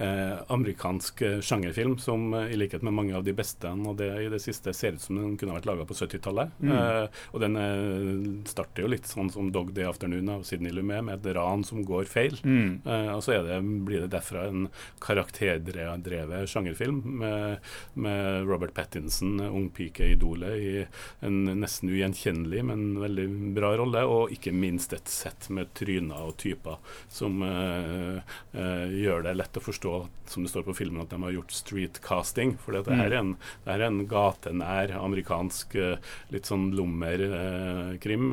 eh 0.05 0.37
amerikansk 0.51 1.21
eh, 1.27 1.39
sjangerfilm 1.43 1.97
som 2.01 2.33
eh, 2.37 2.51
i 2.53 2.59
likhet 2.59 2.83
med 2.85 2.95
mange 2.95 3.15
av 3.17 3.25
de 3.27 3.33
beste 3.35 3.69
og 3.71 3.97
det 3.99 4.09
i 4.23 4.29
det 4.31 4.41
siste 4.41 4.73
ser 4.75 4.95
ut 4.95 5.03
som 5.03 5.19
den 5.19 5.35
kunne 5.39 5.55
vært 5.55 5.67
laga 5.69 5.85
på 5.87 5.95
70-tallet. 5.97 6.53
Mm. 6.59 6.71
Eh, 6.75 7.19
og 7.31 7.43
den 7.43 7.57
eh, 7.59 8.45
starter 8.49 8.85
jo 8.85 8.91
litt 8.91 9.09
sånn 9.09 9.31
som 9.33 9.51
'Dog 9.51 9.73
Day 9.75 9.85
Afternoon' 9.87 10.31
av 10.33 10.45
Sidney 10.47 10.73
Lumet, 10.73 11.03
med 11.05 11.19
et 11.19 11.35
ran 11.35 11.65
som 11.67 11.83
går 11.85 12.09
feil. 12.09 12.37
Mm. 12.41 12.81
og 13.15 13.21
så 13.23 13.37
det, 13.45 13.57
blir 13.85 14.03
det 14.03 14.11
derfra 14.13 14.45
en 14.49 14.67
karakterdrevet 15.01 16.49
sjangerfilm 16.49 17.01
med, 17.21 17.59
med 17.93 18.47
Robert 18.47 18.73
Pattinson, 18.73 19.39
ungpike-idolet, 19.41 20.55
i 20.61 21.25
en 21.25 21.43
nesten 21.61 21.91
ugjenkjennelig, 21.91 22.63
men 22.65 22.99
veldig 23.01 23.27
bra 23.55 23.73
rolle. 23.79 24.03
og 24.05 24.20
og 24.21 24.33
ikke 24.35 24.53
minst 24.55 24.93
et 24.95 25.11
sett 25.11 25.49
med 25.53 25.71
tryner 25.77 26.29
og 26.29 26.37
typer 26.41 26.79
som 27.11 27.41
uh, 27.43 28.19
uh, 28.55 28.87
gjør 28.91 29.25
det 29.27 29.35
lett 29.37 29.59
å 29.59 29.63
forstå, 29.63 29.93
som 30.31 30.45
det 30.45 30.51
står 30.53 30.65
på 30.67 30.77
filmen, 30.77 31.03
at 31.03 31.13
de 31.13 31.21
har 31.23 31.35
gjort 31.35 31.55
streetcasting. 31.55 32.55
For 32.61 32.77
det, 32.77 32.85
her 32.91 33.09
er 33.09 33.17
en, 33.21 33.33
det 33.65 33.75
er 33.75 33.85
en 33.87 34.03
gatenær 34.09 34.95
amerikansk 35.01 35.75
uh, 35.79 36.13
litt 36.33 36.49
sånn 36.49 36.69
lummerkrim. 36.77 38.31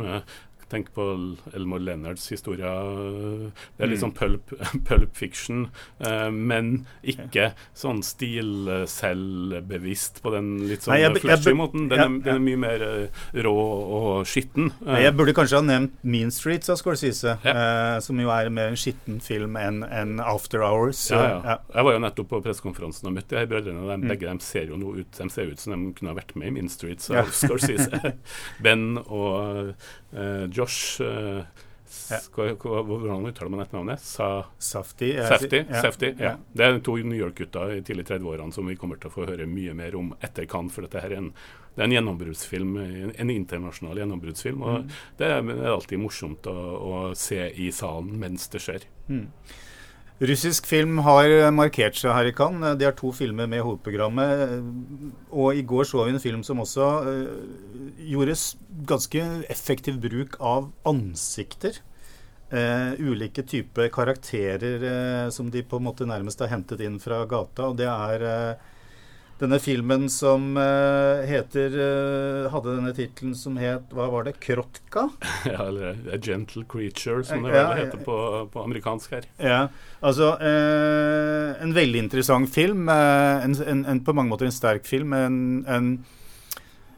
Tenk 0.69 0.91
på 0.93 1.01
Elmore 1.57 1.81
Leonards 1.81 2.29
historie. 2.29 2.61
Det 2.61 2.69
er 3.85 3.89
litt 3.89 3.97
mm. 3.99 4.03
sånn 4.03 4.13
pulp, 4.17 4.53
pulp 4.89 5.17
fiction, 5.17 5.69
eh, 6.05 6.29
men 6.29 6.87
ikke 7.01 7.53
sånn 7.77 8.03
stilselvbevisst 8.05 10.23
på 10.25 10.31
den 10.35 10.69
litt 10.69 10.83
sånn 10.85 10.95
Nei, 10.95 11.21
flashy 11.23 11.53
måten. 11.57 11.89
Den, 11.89 11.99
er, 12.03 12.09
den 12.27 12.35
er 12.35 12.41
mye 12.45 12.57
mer 12.61 12.79
uh, 12.85 13.09
rå 13.47 13.57
og 13.57 14.27
skitten. 14.29 14.73
Uh, 14.85 14.99
jeg 15.01 15.15
burde 15.17 15.33
kanskje 15.37 15.57
ha 15.61 15.65
nevnt 15.65 15.93
Mean 16.05 16.31
Streets 16.35 16.69
av 16.73 16.77
Scorsese, 16.81 17.33
ja. 17.41 17.55
som 18.05 18.21
jo 18.21 18.29
er 18.35 18.51
mer 18.53 18.69
en 18.75 18.79
skitten 18.79 19.21
film 19.25 19.57
enn 19.61 19.85
en 19.87 20.21
After 20.21 20.61
Hours. 20.67 21.11
Ja, 21.13 21.41
ja. 21.41 21.57
Jeg 21.73 21.83
var 21.89 21.93
jo 21.97 22.01
nettopp 22.05 22.29
på 22.35 22.43
pressekonferansen 22.45 23.09
og 23.09 23.13
møtte 23.17 23.33
de 23.35 23.39
her 23.41 23.49
brødrene. 23.51 23.83
De, 23.89 23.97
mm. 24.05 24.09
Begge 24.13 24.27
de 24.29 24.37
ser 24.45 24.65
jo 24.69 24.75
ut, 24.77 25.13
de 25.17 25.27
ser 25.33 25.45
ut 25.49 25.61
som 25.63 25.71
de 25.73 25.79
kunne 25.97 26.11
ha 26.13 26.17
vært 26.19 26.33
med 26.37 26.47
i 26.53 26.55
Mean 26.59 26.69
Streets 26.73 27.09
av 27.09 27.33
Scorsese. 27.33 27.89
ben 28.65 28.99
og 29.07 29.73
Josh 30.59 31.01
uh, 31.05 31.47
ja. 32.11 32.19
Hvordan 32.35 33.27
uttaler 33.27 33.51
man 33.51 33.61
etternavnet? 33.61 34.01
Sa 34.01 34.45
Safti. 34.59 35.13
Safti, 35.29 35.65
ja. 35.69 35.83
Safti 35.83 36.15
ja. 36.19 36.35
Det 36.53 36.65
er 36.65 36.81
to 36.85 36.97
New 36.97 37.17
York-gutter 37.19 37.79
i 37.79 37.83
tidlig 37.85 38.07
30-årene 38.09 38.53
som 38.53 38.69
vi 38.69 38.77
kommer 38.77 39.01
til 39.01 39.11
å 39.11 39.15
få 39.15 39.27
høre 39.29 39.47
mye 39.49 39.75
mer 39.77 39.97
om 39.99 40.13
etter 40.21 40.49
Cannes. 40.51 40.75
For 40.75 40.85
dette 40.85 41.03
her 41.05 41.15
er 41.15 41.23
en, 41.23 41.31
det 41.75 41.83
er 41.83 41.89
en 41.89 41.97
gjennombruddsfilm, 41.97 42.77
en 43.15 43.33
internasjonal 43.33 44.03
gjennombruddsfilm. 44.03 44.65
Og 44.65 44.85
mm. 44.85 44.99
det 45.21 45.31
er 45.33 45.73
alltid 45.73 46.03
morsomt 46.03 46.51
å, 46.51 46.59
å, 46.77 47.01
se 47.19 47.41
i 47.49 47.71
salen 47.75 48.19
mens 48.21 48.49
det 48.53 48.63
skjer. 48.65 48.89
Mm. 49.09 49.27
Russisk 50.19 50.67
film 50.67 50.99
har 51.07 51.31
markert 51.55 51.95
seg 51.95 52.11
her 52.11 52.27
i 52.27 52.35
Cannes. 52.35 52.75
De 52.79 52.87
har 52.89 52.95
to 52.99 53.13
filmer 53.15 53.47
med 53.47 53.63
hovedprogrammet. 53.63 54.57
Og 55.31 55.55
i 55.55 55.63
går 55.63 55.87
så 55.87 56.03
vi 56.03 56.15
en 56.17 56.23
film 56.23 56.41
som 56.47 56.59
også 56.65 56.89
uh, 57.07 57.93
gjorde 58.03 58.35
ganske 58.91 59.23
effektiv 59.47 60.01
bruk 60.03 60.35
av 60.43 60.73
ansikter. 60.91 61.79
Uh, 62.51 62.99
ulike 62.99 63.45
typer 63.47 63.93
karakterer 63.95 64.83
uh, 64.83 65.31
som 65.31 65.53
de 65.55 65.63
på 65.63 65.79
en 65.79 65.87
måte 65.87 66.09
nærmest 66.09 66.43
har 66.43 66.51
hentet 66.51 66.83
inn 66.83 66.99
fra 66.99 67.23
gata. 67.31 67.71
Og 67.71 67.79
det 67.79 67.87
er 67.87 68.59
denne 69.39 69.59
filmen 69.63 70.09
som 70.11 70.51
uh, 70.59 71.23
heter 71.29 71.75
uh, 71.79 72.49
Hadde 72.51 72.75
denne 72.75 72.93
tittelen 72.97 73.37
som 73.39 73.59
het 73.61 73.93
Hva 73.95 74.09
var 74.11 74.27
det? 74.27 74.35
Krotka? 74.43 75.07
ja, 75.53 75.69
eller 75.69 75.99
A 76.13 76.19
Gentle 76.19 76.65
Creature, 76.69 77.23
som 77.27 77.47
det 77.47 77.55
ja, 77.55 77.71
heter 77.79 78.03
på, 78.03 78.19
på, 78.53 78.65
amerikansk 78.65 79.15
her. 79.15 79.29
Ja, 79.39 79.61
altså 80.03 80.35
uh, 80.43 81.55
En 81.63 81.75
veldig 81.77 82.03
interessant 82.09 82.51
film. 82.51 82.89
En, 82.91 83.55
en, 83.63 83.85
en, 83.87 84.05
på 84.05 84.15
mange 84.17 84.33
måter 84.33 84.49
en 84.49 84.55
sterk 84.55 84.87
film. 84.89 85.15
En, 85.15 85.39
en, 85.71 85.91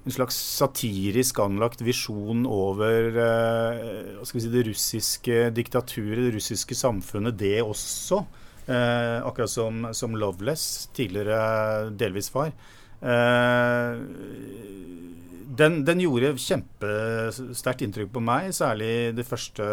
en 0.00 0.14
slags 0.14 0.37
satirisk 0.56 1.42
anlagt 1.44 1.85
visjon 1.85 2.47
over 2.49 3.11
si, 4.25 4.40
det 4.49 4.64
russiske 4.70 5.50
diktaturet, 5.56 6.25
det 6.25 6.37
russiske 6.38 6.78
samfunnet, 6.78 7.37
det 7.40 7.59
også. 7.61 8.25
Eh, 8.67 9.26
akkurat 9.26 9.50
som, 9.50 9.88
som, 9.93 10.17
Loveless, 10.17 10.90
tidligere 10.95 11.90
delvis 11.90 12.31
far. 12.31 12.52
Eh, 13.00 13.97
den, 15.61 15.81
den, 15.85 16.02
gjorde 16.05 16.37
kjempesterkt 16.38 17.83
inntrykk 17.85 18.12
på 18.14 18.23
meg, 18.23 18.52
særlig 18.55 19.17
det 19.17 19.26
første, 19.26 19.67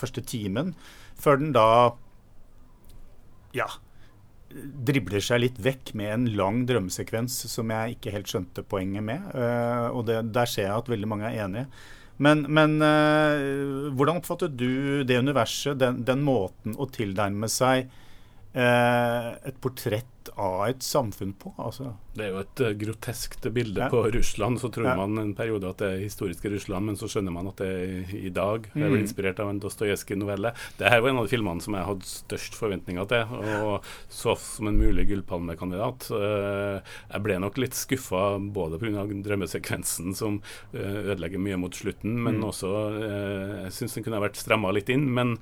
første 0.00 0.24
timen. 0.26 0.72
Før 1.20 1.38
den 1.40 1.52
da 1.54 1.68
ja, 3.54 3.68
dribler 4.50 5.22
seg 5.22 5.44
litt 5.44 5.60
vekk 5.62 5.92
med 5.98 6.14
en 6.14 6.30
lang 6.38 6.64
drømmesekvens 6.66 7.44
som 7.52 7.70
jeg 7.70 7.98
ikke 7.98 8.14
helt 8.16 8.30
skjønte 8.32 8.66
poenget 8.66 9.06
med. 9.06 9.28
Eh, 9.36 9.90
og 9.92 10.08
det, 10.08 10.24
der 10.34 10.50
ser 10.50 10.70
jeg 10.70 10.78
at 10.80 10.90
veldig 10.90 11.10
mange 11.12 11.30
er 11.30 11.44
enige. 11.44 11.68
Men, 12.22 12.44
men 12.46 12.76
uh, 12.78 13.90
hvordan 13.90 14.20
oppfattet 14.20 14.52
du 14.54 15.02
det 15.02 15.16
universet, 15.18 15.74
den, 15.80 16.04
den 16.06 16.20
måten 16.22 16.76
å 16.78 16.86
tilnærme 16.86 17.48
seg 17.50 17.88
Eh, 17.88 18.03
et 18.54 19.56
portrett 19.60 20.30
av 20.36 20.68
et 20.68 20.84
samfunn 20.84 21.34
på. 21.38 21.54
Altså. 21.58 21.92
Det 22.14 22.28
er 22.28 22.30
jo 22.30 22.40
et 22.44 22.62
uh, 22.62 22.70
groteskt 22.78 23.46
bilde 23.54 23.82
ja. 23.82 23.88
på 23.90 24.04
Russland. 24.14 24.60
Så 24.62 24.70
tror 24.74 24.86
ja. 24.86 24.94
man 24.98 25.18
en 25.18 25.32
periode 25.34 25.70
at 25.70 25.80
det 25.82 25.90
er 25.90 26.02
historiske 26.04 26.50
Russland, 26.52 26.86
men 26.86 26.98
så 26.98 27.08
skjønner 27.10 27.34
man 27.34 27.50
at 27.50 27.58
det 27.62 27.70
er 27.70 28.12
i 28.14 28.30
dag. 28.34 28.68
Det 28.70 28.78
er 28.78 28.92
vel 28.92 29.00
mm. 29.00 29.06
inspirert 29.06 29.42
av 29.42 29.50
en 29.50 29.58
Dostojevskij-novelle. 29.62 30.54
Det 30.78 30.92
her 30.92 31.02
var 31.02 31.10
en 31.10 31.22
av 31.22 31.26
de 31.26 31.34
filmene 31.34 31.64
som 31.64 31.74
jeg 31.74 31.88
hadde 31.88 32.10
størst 32.10 32.58
forventninger 32.58 33.08
til, 33.10 33.34
og 33.64 33.88
så 34.12 34.36
som 34.38 34.70
en 34.70 34.78
mulig 34.78 35.08
gullpalmekandidat. 35.10 36.08
Uh, 36.14 36.94
jeg 37.10 37.24
ble 37.26 37.40
nok 37.42 37.58
litt 37.62 37.78
skuffa 37.78 38.24
både 38.54 38.78
pga. 38.82 39.06
drømmesekvensen, 39.26 40.14
som 40.14 40.38
uh, 40.74 40.78
ødelegger 40.78 41.42
mye 41.42 41.58
mot 41.64 41.74
slutten, 41.74 42.14
men 42.22 42.38
mm. 42.38 42.46
også 42.50 42.72
Jeg 43.64 43.72
syns 43.74 43.96
den 43.96 44.04
kunne 44.06 44.22
vært 44.22 44.38
stramma 44.38 44.70
litt 44.74 44.90
inn, 44.92 45.06
men 45.14 45.34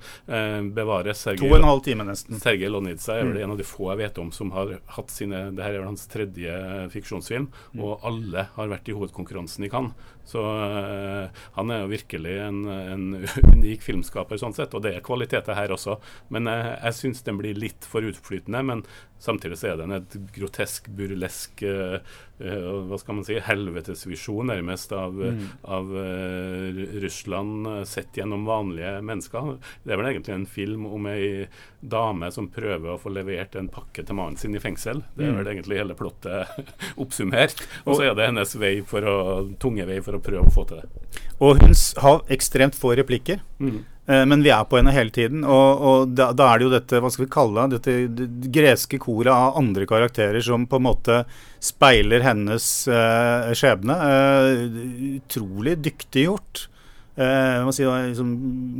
bevare 0.73 1.13
Sergej 1.17 1.41
To 1.41 1.49
og 1.51 1.57
en 1.59 1.67
halv 1.67 1.81
time, 1.85 2.05
nesten. 2.07 2.39
Sergej 2.41 2.71
Lonitsa 2.71 3.17
er 3.17 3.27
vel 3.27 3.37
mm. 3.37 3.43
en 3.43 3.53
av 3.55 3.59
de 3.59 3.67
få 3.67 3.89
jeg 3.91 4.01
vet 4.03 4.19
om 4.21 4.31
som 4.35 4.51
har 4.55 4.75
hatt 4.95 5.13
sine 5.13 5.45
Det 5.55 5.65
her 5.65 5.75
er 5.75 5.83
vel 5.83 5.91
hans 5.91 6.05
tredje 6.11 6.62
fiksjonsfilm, 6.93 7.49
mm. 7.49 7.83
og 7.83 8.05
alle 8.07 8.47
har 8.55 8.71
vært 8.71 8.89
i 8.89 8.95
hovedkonkurransen 8.97 9.67
i 9.67 9.71
Cannes. 9.73 10.12
Så 10.25 10.43
uh, 10.43 11.43
han 11.57 11.71
er 11.73 11.83
jo 11.83 11.91
virkelig 11.91 12.35
en, 12.45 12.61
en, 12.67 13.07
unik 13.53 13.83
filmskaper 13.85 14.39
sånn 14.39 14.55
sett, 14.55 14.75
og 14.75 14.85
det 14.85 14.95
er 14.95 15.05
kvaliteter 15.05 15.57
her 15.57 15.73
også. 15.75 15.97
Men 16.33 16.49
uh, 16.49 16.75
jeg 16.77 16.99
syns 16.99 17.25
den 17.27 17.39
blir 17.41 17.57
litt 17.59 17.87
for 17.87 18.05
utflytende. 18.07 18.63
Men 18.63 18.85
samtidig 19.23 19.59
så 19.59 19.73
er 19.73 19.81
den 19.81 19.95
et 19.95 20.15
grotesk, 20.35 20.89
burlesk 20.95 21.65
uh, 21.67 21.99
hva 22.43 22.97
skal 22.99 23.19
man 23.19 23.27
si, 23.27 23.37
helvetesvisjon 23.39 24.49
nærmest 24.49 24.91
av, 24.95 25.15
mm. 25.15 25.43
av 25.75 25.91
uh, 25.95 26.81
Russland 27.03 27.69
sett 27.87 28.17
gjennom 28.17 28.47
vanlige 28.47 28.97
mennesker. 29.05 29.53
Det 29.83 29.93
er 29.93 30.01
vel 30.01 30.09
egentlig 30.11 30.35
en 30.35 30.49
film 30.49 30.87
om 30.89 31.07
ei 31.11 31.45
dame 31.79 32.29
som 32.31 32.47
prøver 32.51 32.93
å 32.93 32.99
få 32.99 33.11
levert 33.13 33.55
en 33.59 33.69
pakke 33.71 34.05
til 34.05 34.17
mannen 34.17 34.39
sin 34.39 34.55
i 34.55 34.61
fengsel. 34.63 35.03
Det 35.15 35.27
er 35.27 35.33
mm. 35.33 35.39
vel 35.41 35.51
egentlig 35.53 35.79
hele 35.81 35.97
plottet 35.99 36.73
oppsummert. 37.03 37.63
Og 37.83 37.97
så 37.97 38.07
er 38.07 38.17
det 38.17 38.29
hennes 38.29 38.55
vei 38.59 38.73
for 38.87 39.07
å, 39.07 39.17
tunge 39.61 39.87
vei 39.89 39.99
for 40.03 40.12
å 40.17 40.23
prøve 40.23 40.45
å 40.47 40.53
få 40.53 40.67
til 40.69 40.81
det. 40.81 41.23
Og 41.43 41.61
hun 41.61 41.75
har 42.03 42.21
ekstremt 42.33 42.77
få 42.77 42.93
replikker. 42.99 43.41
Mm. 43.59 43.81
Eh, 44.05 44.25
men 44.27 44.43
vi 44.43 44.51
er 44.51 44.65
på 44.67 44.77
henne 44.79 44.93
hele 44.95 45.13
tiden. 45.15 45.45
Og, 45.47 45.83
og 45.87 46.15
da, 46.17 46.31
da, 46.35 46.49
er 46.49 46.59
det 46.59 46.67
jo 46.67 46.73
dette 46.73 46.99
hva 47.03 47.11
skal 47.13 47.25
vi 47.25 47.31
kalle 47.33 47.67
det, 47.67 47.79
dette 47.79 48.25
det 48.27 48.51
greske 48.53 48.99
koret 49.01 49.31
av 49.33 49.57
andre 49.59 49.87
karakterer 49.89 50.43
som 50.43 50.67
på 50.67 50.79
en 50.79 50.87
måte 50.89 51.21
speiler 51.63 52.25
hennes 52.25 52.67
uh, 52.91 53.53
skjebne. 53.55 53.95
Uh, 53.95 55.17
utrolig 55.21 55.77
dyktig 55.83 56.27
gjort. 56.27 56.67
Uh, 57.13 57.69
si 57.71 57.85
liksom 57.85 58.33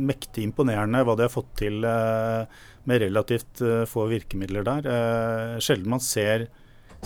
Mektig 0.04 0.44
imponerende 0.44 1.04
hva 1.06 1.16
de 1.16 1.28
har 1.28 1.32
fått 1.32 1.52
til 1.62 1.80
med 2.84 3.00
relativt 3.00 3.62
få 3.88 4.04
virkemidler 4.10 4.66
der. 4.66 4.88
sjelden 5.64 5.94
man 5.94 6.02
ser 6.04 6.48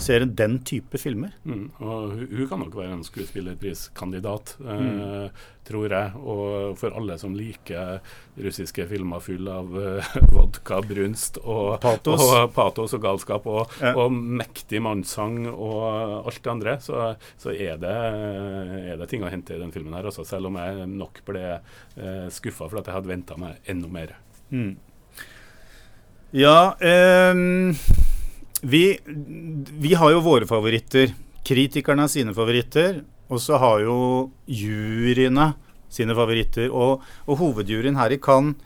ser 0.03 0.25
den 0.25 0.59
type 0.65 0.99
filmer. 1.01 1.31
Mm, 1.43 1.69
og 1.79 2.15
hun, 2.15 2.25
hun, 2.31 2.47
kan 2.49 2.61
nok 2.63 2.75
være 2.79 2.95
en 2.95 3.03
skuespillerpriskandidat, 3.05 4.55
eh, 4.63 4.81
mm. 4.85 5.37
tror 5.67 5.95
jeg. 5.95 6.21
Og 6.23 6.77
for 6.79 6.95
alle 6.97 7.17
som 7.21 7.35
liker 7.37 7.99
russiske 8.39 8.87
filmer 8.89 9.23
full 9.23 9.49
av 9.51 9.75
uh, 9.75 10.09
vodka, 10.35 10.79
brunst 10.87 11.39
og 11.43 11.79
patos 11.83 12.23
og, 12.25 12.53
patos 12.55 12.95
og 12.97 13.03
galskap 13.03 13.47
og, 13.51 13.77
ja. 13.83 13.93
og, 13.93 14.13
mektig 14.13 14.81
mannssang 14.85 15.43
og 15.51 15.85
alt 16.23 16.41
det 16.43 16.53
andre, 16.53 16.75
så, 16.83 17.13
så 17.39 17.53
er, 17.53 17.77
det, 17.81 17.95
er, 17.95 18.93
det, 18.99 19.09
ting 19.11 19.25
å 19.25 19.31
hente 19.31 19.57
i 19.57 19.61
den 19.61 19.73
filmen 19.75 19.95
her 19.97 20.09
også, 20.09 20.27
selv 20.27 20.51
om 20.51 20.59
jeg 20.61 20.89
nok 20.95 21.23
ble 21.27 21.47
uh, 21.59 22.27
skuffa 22.33 22.69
for 22.69 22.81
at 22.81 22.89
jeg 22.89 22.99
hadde 22.99 23.11
venta 23.11 23.39
meg 23.39 23.59
enda 23.69 23.91
mer. 23.91 24.15
Mm. 24.49 24.77
Ja 26.29 26.77
um 26.77 27.73
vi, 28.61 28.99
vi, 29.05 29.93
har 29.93 30.11
jo 30.11 30.23
våre 30.25 30.47
favoritter. 30.49 31.13
Kritikerne 31.47 32.05
har 32.05 32.11
sine 32.11 32.33
favoritter. 32.35 33.03
Og 33.29 33.41
så 33.41 33.59
har 33.61 33.83
jo 33.83 33.97
juryene 34.49 35.53
sine 35.93 36.15
favoritter. 36.17 36.69
Og, 36.73 37.05
og 37.29 37.39
hovedjuryen 37.39 37.99
her 37.99 38.15
i 38.15 38.19
Cannes 38.21 38.57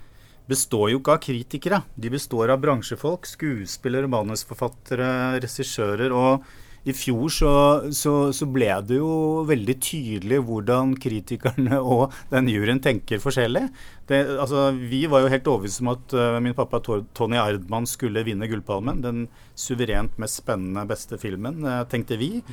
består 0.50 0.90
jo 0.92 1.00
ikke 1.00 1.16
av 1.16 1.24
kritikere. 1.24 1.82
De 1.96 2.12
består 2.12 2.52
av 2.52 2.62
bransjefolk, 2.64 3.28
skuespillere, 3.30 4.10
manusforfattere, 4.12 5.40
regissører. 5.44 6.12
Og 6.16 6.44
i 6.84 6.94
fjor 6.96 7.32
så, 7.32 7.52
så, 7.96 8.14
så, 8.36 8.48
ble 8.52 8.68
det 8.88 8.98
jo 8.98 9.44
veldig 9.48 9.76
tydelig 9.84 10.42
hvordan 10.44 10.96
kritikerne 11.00 11.80
og 11.96 12.12
den 12.34 12.50
juryen 12.52 12.82
tenker 12.84 13.22
forskjellig. 13.24 13.70
Det, 14.10 14.20
altså, 14.36 14.68
vi 14.76 15.06
var 15.12 15.24
jo 15.24 15.32
helt 15.32 15.48
overbevist 15.48 15.84
om 15.84 15.94
at 15.94 16.16
uh, 16.18 16.40
min 16.44 16.56
pappa 16.58 16.82
Tony 16.84 17.40
Ardman 17.40 17.88
skulle 17.88 18.26
vinne 18.28 18.50
Gullpalmen. 18.52 19.00
Den 19.06 19.26
suverent 19.56 20.18
mest 20.20 20.42
spennende, 20.42 20.84
beste 20.90 21.20
filmen, 21.22 21.64
uh, 21.64 21.86
tenkte 21.88 22.20
vi. 22.20 22.44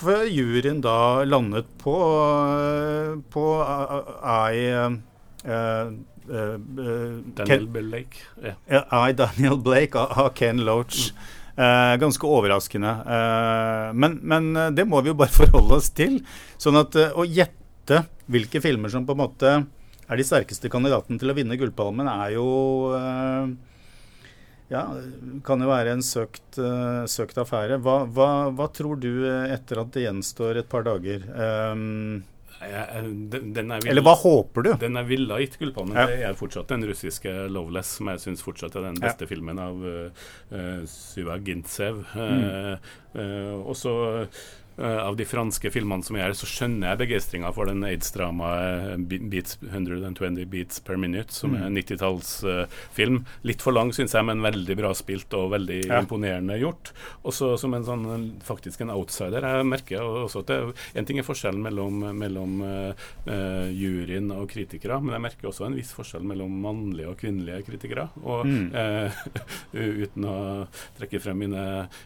For 0.00 0.26
juryen 0.26 0.82
da 0.82 1.22
landet 1.22 1.70
på, 1.80 1.94
uh, 1.94 3.14
på 3.30 3.46
I 4.42 4.74
Daniel 7.38 7.70
Blake. 7.70 8.26
Yeah. 8.42 9.14
Daniel 9.14 9.62
Blake 9.62 10.02
av 10.02 10.34
Ken 10.34 10.66
Loach. 10.66 11.12
Mm. 11.14 11.33
Eh, 11.54 11.96
ganske 12.02 12.26
overraskende. 12.26 12.90
Eh, 13.16 13.92
men, 13.94 14.18
men, 14.22 14.56
eh, 14.56 14.72
det 14.74 14.86
må 14.90 15.00
vi 15.02 15.12
jo 15.12 15.18
bare 15.18 15.34
forholde 15.40 15.78
oss 15.78 15.92
til. 15.94 16.18
Sånn 16.58 16.80
at 16.80 16.96
eh, 16.98 17.14
å 17.14 17.26
gjette 17.26 18.04
hvilke 18.32 18.62
filmer 18.64 18.90
som 18.90 19.06
på 19.06 19.14
en 19.14 19.22
måte 19.22 19.52
er 20.04 20.20
de 20.20 20.26
sterkeste 20.26 20.70
kandidatene 20.72 21.20
til 21.20 21.30
å 21.30 21.36
vinne 21.36 21.56
Gullpalmen, 21.60 22.10
er 22.10 22.34
jo 22.34 22.48
eh, 22.96 23.54
ja, 24.72 24.82
kan 25.46 25.62
jo 25.62 25.68
være 25.68 25.92
en 25.94 26.02
søkt, 26.02 26.56
uh, 26.56 27.04
søkt 27.06 27.36
affære. 27.38 27.76
Hva, 27.84 27.98
hva, 28.10 28.28
hva, 28.56 28.66
tror 28.74 28.96
du 28.98 29.26
etter 29.28 29.78
at 29.82 29.92
det 29.94 30.06
gjenstår 30.06 30.58
et 30.62 30.70
par 30.72 30.86
dager? 30.88 31.22
Um, 31.36 32.24
den, 32.62 33.52
den 33.56 33.72
vil, 33.76 33.90
Eller 33.92 34.04
hva 34.06 34.14
håper 34.16 34.64
du? 34.64 34.70
Den 34.80 34.96
er 34.96 35.06
ville 35.08 35.38
gitt 35.42 35.58
Gullpalmen. 35.60 35.98
Ja. 35.98 36.06
Det 36.08 36.26
er 36.30 36.36
fortsatt 36.38 36.70
den 36.72 36.86
russiske 36.88 37.32
'Loveless', 37.50 37.98
som 37.98 38.08
jeg 38.12 38.22
syns 38.22 38.44
fortsatt 38.44 38.76
er 38.78 38.88
den 38.88 39.00
beste 39.02 39.26
ja. 39.26 39.30
filmen 39.30 39.60
av 39.60 39.84
uh, 39.84 40.84
Syva 40.88 41.38
Gintsev. 41.44 42.04
Mm. 42.14 42.78
Uh, 43.14 43.56
og 43.64 43.76
så 43.78 43.94
Uh, 43.94 44.44
av 44.78 45.16
de 45.16 45.24
franske 45.28 45.70
filmene 45.70 46.02
som 46.02 46.16
er 46.18 46.28
her, 46.28 46.34
så 46.36 46.48
skjønner 46.48 46.90
jeg 46.90 47.00
begeistringa 47.04 47.50
for 47.54 47.70
den 47.70 47.84
aids-dramaet 47.86 49.04
beats, 49.30 49.58
120 49.62 50.46
beats 50.50 50.80
per 50.84 50.98
minute, 51.00 51.34
som 51.34 51.52
mm. 51.52 51.58
er 51.58 51.66
en 51.68 51.78
90-tallsfilm. 51.78 53.20
Uh, 53.22 53.32
Litt 53.46 53.62
for 53.62 53.76
lang, 53.76 53.92
syns 53.94 54.14
jeg, 54.16 54.26
men 54.26 54.42
veldig 54.44 54.76
bra 54.78 54.90
spilt 54.96 55.34
og 55.36 55.52
veldig 55.54 55.80
ja. 55.84 56.00
imponerende 56.00 56.56
gjort. 56.60 56.92
Også 57.28 57.54
som 57.60 57.76
en 57.76 57.86
sånn 57.86 58.06
faktisk 58.44 58.84
en 58.84 58.92
outsider. 58.94 59.44
Jeg 59.44 59.68
merker 59.68 60.02
også 60.02 60.44
at 60.44 60.52
det, 60.52 60.58
En 60.98 61.06
ting 61.06 61.18
er 61.20 61.26
forskjellen 61.26 61.62
mellom, 61.62 62.02
mellom 62.16 62.64
uh, 62.64 63.68
juryen 63.70 64.30
og 64.34 64.48
kritikere, 64.52 64.98
men 65.02 65.16
jeg 65.16 65.26
merker 65.28 65.50
også 65.50 65.68
en 65.68 65.78
viss 65.78 65.92
forskjell 65.96 66.24
mellom 66.26 66.54
mannlige 66.64 67.12
og 67.12 67.18
kvinnelige 67.20 67.64
kritikere. 67.68 68.08
Og 68.24 68.48
mm. 68.48 68.64
uten 70.04 70.28
å 70.28 70.36
trekke 70.98 71.20
frem 71.22 71.44
mine 71.44 71.64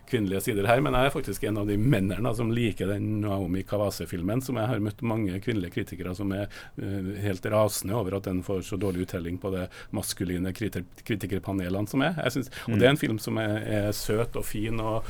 kvinnelige 0.08 0.48
sider 0.48 0.68
her, 0.68 0.82
men 0.84 0.96
jeg 0.96 1.08
er 1.08 1.14
faktisk 1.14 1.46
en 1.48 1.62
av 1.62 1.68
de 1.68 1.78
mennene 1.80 2.32
som 2.36 2.50
liker 2.58 2.92
den 2.92 3.20
Naomi 3.22 3.62
Kawase-filmen, 3.66 4.42
som 4.44 4.58
jeg 4.60 4.70
har 4.70 4.82
møtt 4.82 5.02
mange 5.06 5.38
kvinnelige 5.44 5.78
kritikere 5.78 6.14
som 6.18 6.32
er 6.36 6.48
uh, 6.80 7.12
helt 7.22 7.46
rasende 7.50 7.96
over 7.98 8.18
at 8.18 8.28
den 8.28 8.42
får 8.46 8.64
så 8.68 8.78
dårlig 8.80 9.06
uttelling 9.06 9.38
på 9.40 9.52
det 9.54 9.68
maskuline 9.94 10.52
kritikerpanelene 10.54 11.90
som 11.90 12.04
er. 12.06 12.18
Synes, 12.32 12.50
og 12.66 12.74
mm. 12.74 12.78
Det 12.78 12.86
er 12.86 12.94
en 12.94 13.00
film 13.00 13.18
som 13.22 13.40
er, 13.42 13.54
er, 13.64 13.90
søt 13.96 14.36
og 14.38 14.46
fin 14.46 14.78
og 14.82 15.06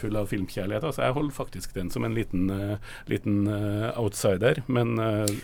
full 0.00 0.18
av 0.18 0.30
filmkjærlighet. 0.30 0.86
Altså, 0.88 1.04
jeg 1.04 1.16
holder 1.16 1.36
faktisk 1.36 1.74
den 1.76 1.90
som 1.92 2.06
en 2.06 2.16
liten, 2.16 2.48
uh, 2.50 2.96
liten 3.10 3.44
uh, 3.48 3.90
outsider, 4.00 4.62
men 4.66 4.96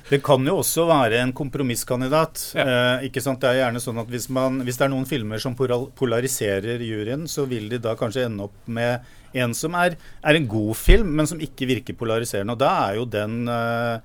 Det 0.09 0.21
kan 0.25 0.45
jo 0.47 0.59
også 0.61 0.85
være 0.89 1.19
en 1.23 1.33
kompromisskandidat. 1.37 2.43
Ja. 2.57 3.01
ikke 3.05 3.21
sant? 3.23 3.41
Det 3.43 3.51
er 3.51 3.61
gjerne 3.63 3.81
sånn 3.83 4.01
at 4.01 4.11
hvis, 4.11 4.29
man, 4.33 4.61
hvis 4.67 4.79
det 4.79 4.87
er 4.87 4.93
noen 4.93 5.09
filmer 5.09 5.41
som 5.43 5.57
polariserer 5.57 6.83
juryen, 6.85 7.27
så 7.31 7.45
vil 7.51 7.69
de 7.73 7.81
da 7.83 7.95
kanskje 7.99 8.27
ende 8.29 8.47
opp 8.49 8.71
med 8.73 9.03
en 9.33 9.55
som 9.57 9.77
er, 9.79 9.97
er, 10.21 10.39
en 10.39 10.49
god 10.51 10.77
film, 10.79 11.13
men 11.19 11.29
som 11.29 11.41
ikke 11.43 11.69
virker 11.71 11.99
polariserende. 11.99 12.57
Og 12.57 12.63
da 12.63 12.71
er 12.87 13.01
jo 13.01 13.09
den 13.09 13.43
uh, 13.51 13.99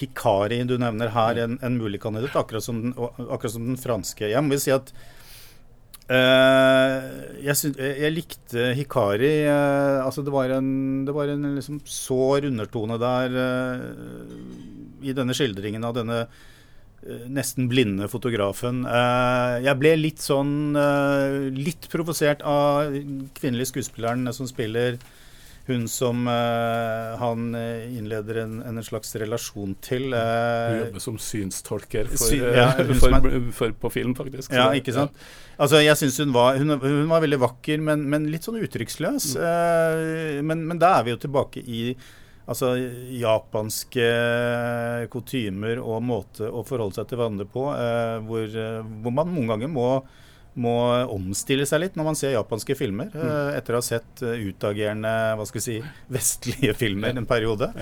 Hikari 0.00 0.62
du 0.68 0.76
nevner 0.80 1.12
her, 1.14 1.40
en, 1.44 1.56
en 1.64 1.78
mulig 1.80 2.00
kandidat, 2.02 2.36
akkurat 2.38 2.64
som, 2.64 2.82
den, 2.84 2.94
akkurat 2.96 3.56
som, 3.56 3.66
den, 3.72 3.80
franske. 3.80 4.30
Jeg 4.32 4.44
må 4.44 4.56
jo 4.56 4.62
si 4.64 4.74
at 4.74 4.92
uh, 6.10 7.08
jeg, 7.40 7.56
synes, 7.56 7.80
jeg, 7.80 8.14
likte 8.16 8.70
Hikari. 8.78 9.34
Uh, 9.48 10.06
altså 10.06 10.24
det 10.26 10.34
var 10.34 10.56
en, 10.56 10.70
det 11.08 11.16
var 11.16 11.32
en 11.32 11.50
liksom 11.58 11.82
sår 11.84 12.50
undertone 12.52 13.00
der 13.00 13.42
i 15.00 15.12
denne 15.16 15.32
skildringen 15.36 15.84
av 15.86 15.96
denne 15.96 16.24
Eh, 16.24 16.59
nesten 17.32 17.68
blinde 17.70 18.08
fotografen. 18.12 18.82
Eh, 18.84 19.54
jeg 19.64 19.78
ble 19.80 19.94
litt 19.96 20.20
sånn 20.20 20.76
eh, 20.76 21.48
Litt 21.56 21.88
provosert 21.92 22.44
av 22.46 22.92
kvinnelige 23.38 23.72
skuespilleren 23.72 24.28
som 24.36 24.48
spiller 24.50 25.00
hun 25.70 25.84
som 25.86 26.24
han 26.26 27.52
innleder 27.54 28.40
en, 28.42 28.56
en, 28.66 28.80
slags 28.82 29.12
relasjon 29.20 29.76
til. 29.84 30.08
hun 30.10 30.78
jobber 30.80 31.02
som 31.04 31.18
synstolker 31.20 32.08
for, 32.10 32.32
ja, 32.34 32.72
for, 32.98 33.36
for, 33.54 33.76
på 33.84 33.90
film, 33.94 34.16
faktisk. 34.18 34.56
Ja, 34.56 34.72
ikke 34.74 34.96
sant. 34.96 35.14
Altså, 35.60 35.78
jeg 35.84 35.94
synes 36.00 36.18
hun 36.24 36.34
var, 36.34 36.58
hun, 36.58 36.74
hun 36.80 37.12
var 37.12 37.22
veldig 37.22 37.38
vakker, 37.44 37.84
men, 37.86 38.02
men 38.10 38.26
litt 38.32 38.48
sånn 38.48 38.58
uttrykksløs. 38.58 39.36
Mm. 39.36 40.48
men, 40.48 40.66
men 40.72 40.82
da 40.82 40.96
er 40.96 41.06
vi 41.06 41.14
jo 41.14 41.22
tilbake 41.28 41.62
i 41.62 41.84
altså, 42.50 42.72
japanske 43.14 44.08
kutymer 45.12 45.80
og 45.82 46.02
måte 46.04 46.50
å 46.50 46.64
forholde 46.66 46.98
seg 46.98 47.10
til 47.10 47.20
hverandre 47.20 47.46
på, 47.50 47.68
eh, 47.76 48.16
hvor, 48.26 48.44
eh, 48.48 48.80
hvor, 49.04 49.14
man 49.14 49.32
noen 49.32 49.54
ganger 49.54 49.72
må, 49.72 49.88
må, 50.60 50.76
omstille 51.14 51.66
seg 51.68 51.84
litt 51.84 51.98
når 51.98 52.10
man 52.10 52.18
ser 52.18 52.34
japanske 52.34 52.76
filmer, 52.78 53.10
eh, 53.14 53.24
mm. 53.24 53.56
etter 53.58 53.76
å 53.76 53.82
ha 53.82 53.86
sett 53.86 54.24
utagerende 54.24 55.16
hva 55.38 55.48
skal 55.48 55.62
vi 55.62 55.66
si, 55.68 55.80
vestlige 56.18 56.76
filmer 56.78 57.16
en 57.16 57.28
periode. 57.30 57.72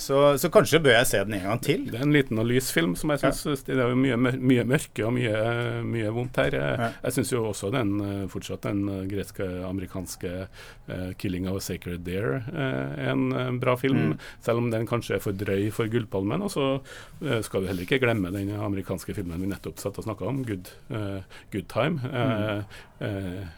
Så, 0.00 0.18
så, 0.40 0.48
kanskje 0.52 0.80
bør 0.82 0.94
jeg 0.96 1.08
se 1.10 1.20
den 1.26 1.36
en 1.36 1.46
gang 1.46 1.60
til. 1.64 1.84
Det 1.90 1.98
er 1.98 2.06
en 2.06 2.14
liten 2.14 2.40
og 2.40 2.48
lys 2.48 2.70
film 2.72 2.94
som 2.98 3.12
jeg 3.12 3.22
syns 3.22 3.44
ja. 3.44 3.56
Det 3.68 3.76
er 3.76 3.92
jo 3.92 3.98
mye, 4.00 4.16
mye, 4.16 4.64
mørke 4.68 5.04
og 5.06 5.12
mye, 5.16 5.34
mye 5.86 6.12
vondt 6.14 6.40
her. 6.40 6.56
Ja. 6.56 6.88
jeg 7.04 7.16
syns 7.18 7.32
jo 7.34 7.44
også 7.50 7.70
den 7.74 7.92
fortsatt 8.32 8.64
den 8.64 8.86
greske 9.10 9.46
amerikanske 9.68 10.32
uh, 10.46 11.10
'Killing 11.20 11.48
of 11.50 11.60
a 11.60 11.64
Sacred 11.64 12.04
Deer' 12.06 12.40
uh, 12.48 12.96
er 12.96 13.12
en 13.12 13.28
uh, 13.32 13.50
bra 13.60 13.76
film. 13.76 14.14
Mm. 14.14 14.16
Selv 14.40 14.62
om 14.62 14.70
den 14.72 14.88
kanskje 14.88 15.18
er 15.18 15.24
for 15.24 15.36
drøy 15.36 15.68
for 15.74 15.90
Gullpalmen. 15.90 16.42
Og 16.42 16.50
så 16.54 16.66
skal 17.44 17.62
du 17.62 17.68
heller 17.68 17.84
ikke 17.84 18.00
glemme 18.00 18.32
den 18.32 18.54
amerikanske 18.56 19.14
filmen 19.14 19.42
vi 19.42 19.50
nettopp 19.50 19.80
satt 19.82 19.98
og 20.00 20.06
snakka 20.06 20.28
om, 20.30 20.42
'Good, 20.44 20.72
Good 21.52 21.68
Time'. 21.72 22.00
Mm. 23.00 23.48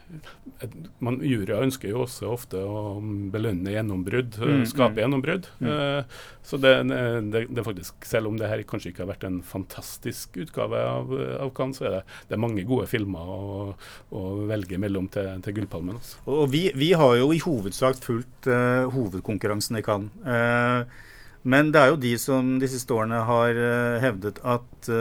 man 1.03 1.17
Juryer 1.19 1.63
ønsker 1.65 1.89
jo 1.89 2.03
også 2.05 2.29
ofte 2.31 2.59
å 2.63 2.99
belønne 3.33 3.73
gjennombrudd, 3.73 4.37
mm. 4.39 4.63
skape 4.69 4.95
mm. 4.95 5.01
gjennombrudd. 5.03 5.49
Mm. 5.59 6.05
Så 6.43 6.57
det, 6.61 6.73
det, 6.89 7.45
det, 7.49 7.59
er 7.59 7.65
faktisk, 7.65 8.07
selv 8.07 8.29
om 8.31 8.37
det 8.39 8.49
her 8.49 8.63
kanskje 8.67 8.91
ikke 8.91 9.03
har 9.05 9.11
vært 9.13 9.27
en 9.27 9.39
fantastisk 9.45 10.39
utgave 10.43 10.81
av, 10.83 11.13
av 11.39 11.53
Cannes, 11.55 11.79
så 11.79 11.87
er 11.87 11.97
det, 11.97 12.01
det 12.29 12.37
er 12.37 12.43
mange 12.43 12.65
gode 12.67 12.87
filmer 12.91 13.31
å, 13.35 13.69
å 14.15 14.23
velge 14.49 14.79
mellom 14.81 15.09
til, 15.13 15.29
til 15.45 15.57
Gullpalmen. 15.59 16.01
Også. 16.01 16.21
Og 16.27 16.45
vi, 16.53 16.67
vi, 16.79 16.93
har 16.97 17.17
jo 17.19 17.31
i 17.35 17.41
hovedsak 17.43 18.01
fulgt 18.03 18.49
uh, 18.51 18.89
hovedkonkurransen 18.93 19.79
i 19.79 19.85
Cannes. 19.85 20.13
Uh, 20.25 21.11
men 21.43 21.73
det 21.75 21.81
er 21.81 21.89
jo 21.91 21.99
de 21.99 22.13
som 22.21 22.53
de 22.61 22.67
siste 22.71 22.95
årene 22.95 23.19
har 23.27 23.57
uh, 23.59 23.99
hevdet 23.99 24.39
at 24.47 24.91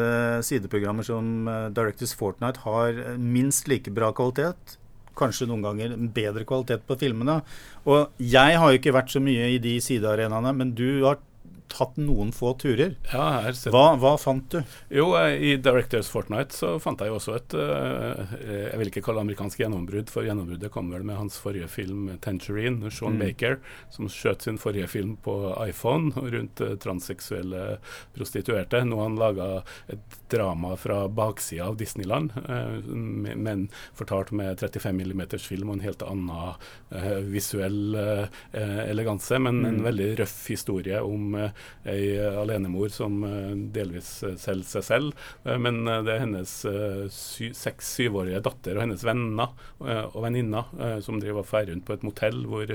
sideprogrammer 0.46 1.06
som 1.06 1.48
Directors 1.74 2.12
Fortnite 2.14 2.62
har 2.62 2.98
minst 3.18 3.66
like 3.70 3.90
bra 3.94 4.12
kvalitet 4.14 4.76
kanskje 5.18 5.48
noen 5.50 5.64
ganger 5.64 5.96
bedre 6.14 6.46
kvalitet 6.48 6.86
på 6.88 6.98
filmene. 7.00 7.40
Og 7.88 8.12
jeg 8.18 8.58
har 8.58 8.70
jo 8.70 8.80
ikke 8.80 8.94
vært 8.94 9.12
så 9.14 9.22
mye 9.22 9.52
i 9.54 9.60
de 9.62 9.76
sidearenaene, 9.82 10.54
men 10.56 10.74
du 10.78 11.04
har 11.06 11.20
hatt 11.78 11.98
noen 12.00 12.32
få 12.34 12.52
turer. 12.60 12.94
Ja, 13.12 13.42
hva, 13.72 13.84
hva, 14.00 14.12
fant 14.20 14.48
du? 14.52 14.60
Jo, 14.92 15.12
eh, 15.18 15.36
I 15.36 15.54
Directors 15.62 16.10
Fortnight 16.12 16.54
så 16.56 16.74
fant 16.82 17.00
jeg 17.00 17.12
jo 17.12 17.18
også 17.18 17.36
et 17.38 17.56
uh, 17.58 18.34
Jeg 18.42 18.80
vil 18.80 18.90
ikke 18.90 19.04
kalle 19.06 19.24
amerikansk 19.24 19.62
gjennombrudd, 19.62 20.10
for 20.12 20.26
gjennombruddet 20.26 20.72
kom 20.74 20.90
vel 20.92 21.06
med 21.08 21.18
hans 21.20 21.38
forrige 21.40 21.68
film 21.72 22.10
'Tangerine', 22.18 22.90
Sean 22.92 23.16
mm. 23.16 23.22
Baker, 23.22 23.58
som 23.94 24.10
skjøt 24.10 24.46
sin 24.46 24.60
forrige 24.60 24.88
film 24.90 25.16
på 25.22 25.36
iPhone 25.64 26.12
rundt 26.16 26.62
transseksuelle 26.82 27.78
prostituerte. 28.16 28.82
Nå 28.84 29.00
har 29.00 29.10
han 29.10 29.20
laga 29.20 29.48
et 29.92 30.18
drama 30.32 30.74
fra 30.80 31.04
baksida 31.08 31.68
av 31.70 31.78
Disneyland, 31.80 32.32
men 32.86 33.68
fortalt 33.98 34.32
med 34.36 34.60
35 34.60 35.02
mm 35.02 35.22
film 35.42 35.70
og 35.70 35.78
en 35.78 35.86
helt 35.86 36.04
annen 36.06 37.28
visuell 37.32 37.96
eleganse, 38.52 39.38
men 39.38 39.62
mm. 39.62 39.68
en 39.68 39.82
veldig 39.86 40.08
røff 40.22 40.38
historie 40.52 41.00
om 41.02 41.36
ei 41.88 42.14
alenemor 42.18 42.92
som 42.94 43.22
eh, 43.26 43.54
delvis 43.74 44.10
eh, 44.26 44.36
selger 44.40 44.68
seg 44.76 44.86
selv. 44.86 45.24
Eh, 45.44 45.58
men 45.60 45.82
det 45.84 46.14
er 46.14 46.22
hennes 46.22 46.52
seks-syvårige 47.12 48.42
datter 48.44 48.76
og 48.76 48.84
hennes 48.84 49.04
venner 49.06 49.52
og 49.82 50.18
venninner 50.22 51.00
som 51.02 51.18
driver 51.20 51.42
og 51.42 51.48
drar 51.50 51.66
rundt 51.68 51.84
på 51.86 51.94
et 51.96 52.04
motell 52.06 52.44
hvor, 52.48 52.70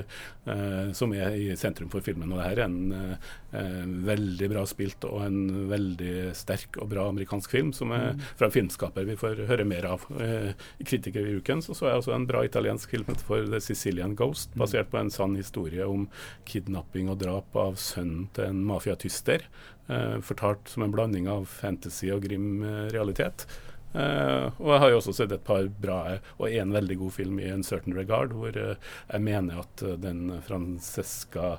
som 0.96 1.12
er 1.16 1.36
i 1.36 1.56
sentrum 1.58 1.90
for 1.92 2.04
filmen. 2.04 2.30
Og 2.32 2.40
det 2.40 2.48
her 2.50 2.60
er 2.60 2.66
en 2.66 2.92
eh, 2.94 3.32
veldig 3.50 4.48
bra 4.52 4.62
spilt 4.68 5.04
og 5.08 5.22
en 5.24 5.68
veldig 5.70 6.34
sterk 6.36 6.76
og 6.82 6.90
bra 6.90 7.06
amerikansk 7.08 7.54
film 7.54 7.70
som 7.72 7.94
er 7.96 8.10
mm. 8.12 8.26
fra 8.36 8.48
en 8.48 8.52
filmskaper 8.52 9.06
vi 9.08 9.16
får 9.16 9.40
høre 9.48 9.64
mer 9.68 9.86
av 9.88 10.04
eh, 10.20 10.50
i 10.78 10.84
uken 11.38 11.62
Så 11.64 11.74
så 11.74 11.88
jeg 11.88 12.02
også 12.02 12.12
en 12.12 12.26
bra 12.28 12.44
italiensk 12.44 12.90
film 12.90 13.08
for 13.16 13.46
The 13.48 13.60
Sicilian 13.60 14.14
Ghost, 14.14 14.52
mm. 14.52 14.60
basert 14.60 14.90
på 14.92 15.00
en 15.00 15.10
sann 15.10 15.36
historie 15.36 15.86
om 15.86 16.08
kidnapping 16.44 17.08
og 17.08 17.18
drap 17.22 17.56
av 17.56 17.80
sønnen 17.80 18.28
til 18.36 18.50
en 18.50 18.64
mafiatyster. 18.68 19.46
Eh, 19.88 20.20
fortalt 20.20 20.68
som 20.68 20.84
en 20.84 20.92
blanding 20.92 21.28
av 21.32 21.46
fantasy 21.48 22.10
og 22.12 22.26
grim 22.26 22.62
eh, 22.62 22.88
realitet. 22.92 23.46
Uh, 23.88 24.52
og 24.60 24.68
jeg 24.74 24.80
har 24.82 24.90
jo 24.92 24.96
også 24.98 25.14
sett 25.16 25.32
et 25.32 25.44
par 25.46 25.64
bra 25.80 26.18
og 26.36 26.44
en 26.52 26.74
veldig 26.76 26.96
god 27.00 27.12
film 27.14 27.38
i 27.40 27.46
'En 27.48 27.64
Certain 27.64 27.96
Regard', 27.96 28.34
hvor 28.36 28.52
uh, 28.52 28.76
jeg 29.08 29.22
mener 29.24 29.62
at 29.62 29.82
uh, 29.82 29.94
den 29.96 30.42
Francesca 30.44 31.56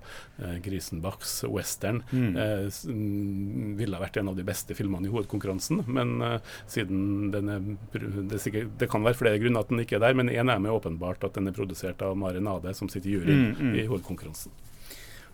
Grisenbachs 0.63 1.43
western 1.49 2.03
mm. 2.11 2.37
mm. 2.85 3.73
ville 3.75 3.97
ha 3.97 4.03
vært 4.03 4.21
en 4.21 4.29
av 4.29 4.37
de 4.37 4.45
beste 4.45 4.77
filmene 4.77 5.09
i 5.09 5.11
hovedkonkurransen. 5.11 5.83
Men 5.87 6.39
siden 6.67 7.31
den 7.33 7.49
er 7.49 7.65
det, 7.91 8.39
sikkert, 8.39 8.71
det, 8.79 8.87
kan 8.89 9.03
være 9.03 9.19
flere 9.19 9.41
grunner 9.41 9.65
at 9.65 9.73
den 9.73 9.83
ikke 9.83 9.97
er 9.97 10.05
der, 10.05 10.15
men 10.15 10.29
en 10.29 10.49
er 10.49 10.63
med 10.63 10.71
åpenbart 10.71 11.25
at 11.27 11.35
den 11.35 11.51
er 11.51 11.57
produsert 11.57 12.01
av 12.05 12.15
Mare 12.15 12.39
Nade, 12.39 12.73
som 12.73 12.87
sitter 12.87 13.09
i 13.09 13.17
juryen 13.17 13.45
mm, 13.49 13.59
mm. 13.59 13.75
i 13.75 13.85
hovedkonkurransen. 13.89 14.55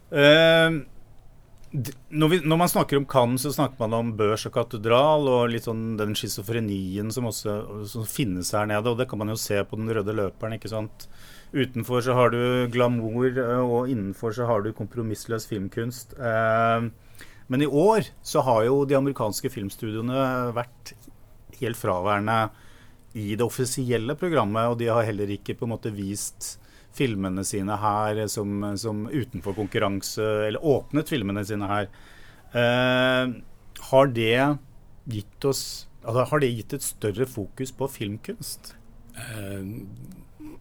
Uh, 0.10 0.82
når, 1.76 2.30
vi, 2.32 2.38
når, 2.46 2.60
man 2.60 2.70
snakker 2.72 3.00
om 3.00 3.06
Cannes, 3.10 3.44
så 3.44 3.52
snakker 3.56 3.82
man 3.84 3.96
om 3.98 4.12
børs 4.18 4.46
og 4.48 4.54
katedral 4.56 5.28
og 5.28 5.52
litt 5.52 5.68
sånn 5.68 5.96
den 6.00 6.16
schizofrenien 6.18 7.12
som 7.14 7.28
også 7.30 7.56
som 7.92 8.06
finnes 8.10 8.54
her 8.56 8.68
nede. 8.70 8.92
Og 8.92 9.00
det 9.00 9.08
kan 9.12 9.20
man 9.22 9.34
jo 9.34 9.38
se 9.40 9.60
på 9.68 9.80
den 9.80 9.92
røde 9.92 10.16
løperen. 10.16 10.56
ikke 10.58 10.72
sant? 10.72 11.08
Utenfor 11.56 12.04
så 12.04 12.16
har 12.18 12.34
du 12.34 12.68
glamour, 12.72 13.30
eh, 13.32 13.64
og 13.64 13.90
innenfor 13.92 14.36
så 14.36 14.48
har 14.50 14.64
du 14.64 14.74
kompromissløs 14.76 15.48
filmkunst. 15.52 16.18
Eh, 16.20 16.90
men 17.48 17.62
i 17.62 17.70
år 17.70 18.10
så 18.26 18.42
har 18.46 18.66
jo 18.66 18.84
de 18.90 18.98
amerikanske 18.98 19.52
filmstudioene 19.54 20.52
vært 20.56 20.96
helt 21.60 21.80
fraværende 21.80 22.50
i 23.16 23.36
det 23.38 23.46
offisielle 23.46 24.18
programmet, 24.20 24.68
og 24.68 24.80
de 24.82 24.90
har 24.92 25.08
heller 25.08 25.30
ikke 25.38 25.56
på 25.56 25.68
en 25.68 25.76
måte 25.76 25.94
vist 25.96 26.56
filmene 26.96 27.44
sine 27.48 27.76
her 27.82 28.22
som, 28.32 28.64
som 28.80 29.06
utenfor 29.12 29.58
konkurranse, 29.58 30.24
eller 30.48 30.64
åpnet 30.66 31.12
filmene 31.12 31.44
sine 31.48 31.70
her. 31.70 31.90
Eh, 32.56 33.34
har 33.90 34.14
det 34.16 34.38
gitt 35.12 35.46
oss 35.46 35.64
altså, 36.06 36.24
Har 36.30 36.40
det 36.40 36.54
gitt 36.54 36.74
et 36.78 36.86
større 36.86 37.28
fokus 37.28 37.74
på 37.76 37.90
filmkunst? 37.92 38.74
Eh, 39.16 39.66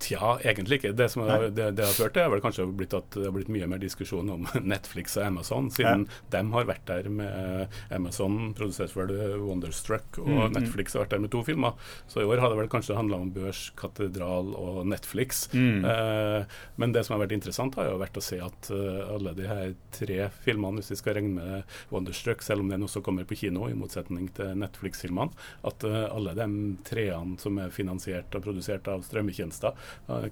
Tja, 0.02 0.34
egentlig 0.42 0.80
ikke. 0.80 0.94
Det 0.96 1.08
som 1.12 1.24
har, 1.28 1.48
det, 1.54 1.70
det 1.78 1.86
har 1.86 1.96
ført 1.96 2.14
til, 2.16 2.24
er 2.24 2.32
vel 2.32 2.42
kanskje 2.44 2.66
blitt 2.76 2.96
at 2.96 3.10
det 3.14 3.26
har 3.28 3.34
blitt 3.34 3.52
mye 3.52 3.68
mer 3.70 3.82
diskusjon 3.82 4.30
om 4.32 4.46
Netflix 4.74 5.18
og 5.18 5.26
Amazon, 5.28 5.70
siden 5.74 6.06
ja. 6.08 6.20
de 6.34 6.42
har 6.54 6.68
vært 6.68 6.86
der 6.90 7.10
med 7.12 7.74
Amazon, 7.94 8.52
produsert 8.56 8.94
vel 8.96 9.12
Wonderstruck, 9.42 10.20
og 10.22 10.30
mm, 10.30 10.56
Netflix 10.58 10.96
har 10.96 11.04
vært 11.04 11.16
der 11.16 11.24
med 11.24 11.32
to 11.34 11.44
filmer. 11.46 11.78
Så 12.10 12.22
i 12.22 12.28
år 12.28 12.42
har 12.42 12.52
det 12.52 12.60
vel 12.62 12.70
kanskje 12.72 12.98
handla 12.98 13.20
om 13.22 13.32
Børs, 13.34 13.66
Katedral 13.78 14.54
og 14.58 14.82
Netflix. 14.90 15.46
Mm. 15.54 15.84
Eh, 15.84 16.58
men 16.80 16.94
det 16.94 17.04
som 17.04 17.16
har 17.16 17.24
vært 17.24 17.36
interessant, 17.36 17.76
har 17.78 17.90
jo 17.90 18.00
vært 18.00 18.18
å 18.18 18.24
se 18.24 18.38
at 18.42 18.70
uh, 18.72 19.14
alle 19.14 19.34
de 19.36 19.46
her 19.48 19.74
tre 19.94 20.28
filmene, 20.44 20.80
hvis 20.80 20.92
vi 20.94 20.98
skal 21.00 21.18
regne 21.18 21.34
med 21.38 21.76
Wonderstruck, 21.92 22.42
selv 22.44 22.64
om 22.64 22.70
den 22.72 22.86
også 22.86 23.02
kommer 23.04 23.26
på 23.28 23.38
kino, 23.44 23.68
i 23.70 23.76
motsetning 23.78 24.28
til 24.36 24.54
Netflix-filmene, 24.60 25.34
at 25.68 25.86
uh, 25.86 26.00
alle 26.08 26.34
de 26.38 26.48
treene 26.86 27.38
som 27.40 27.58
er 27.62 27.74
finansiert 27.74 28.34
og 28.34 28.44
produsert 28.46 28.88
av 28.90 29.04
strømmetjenester, 29.06 29.76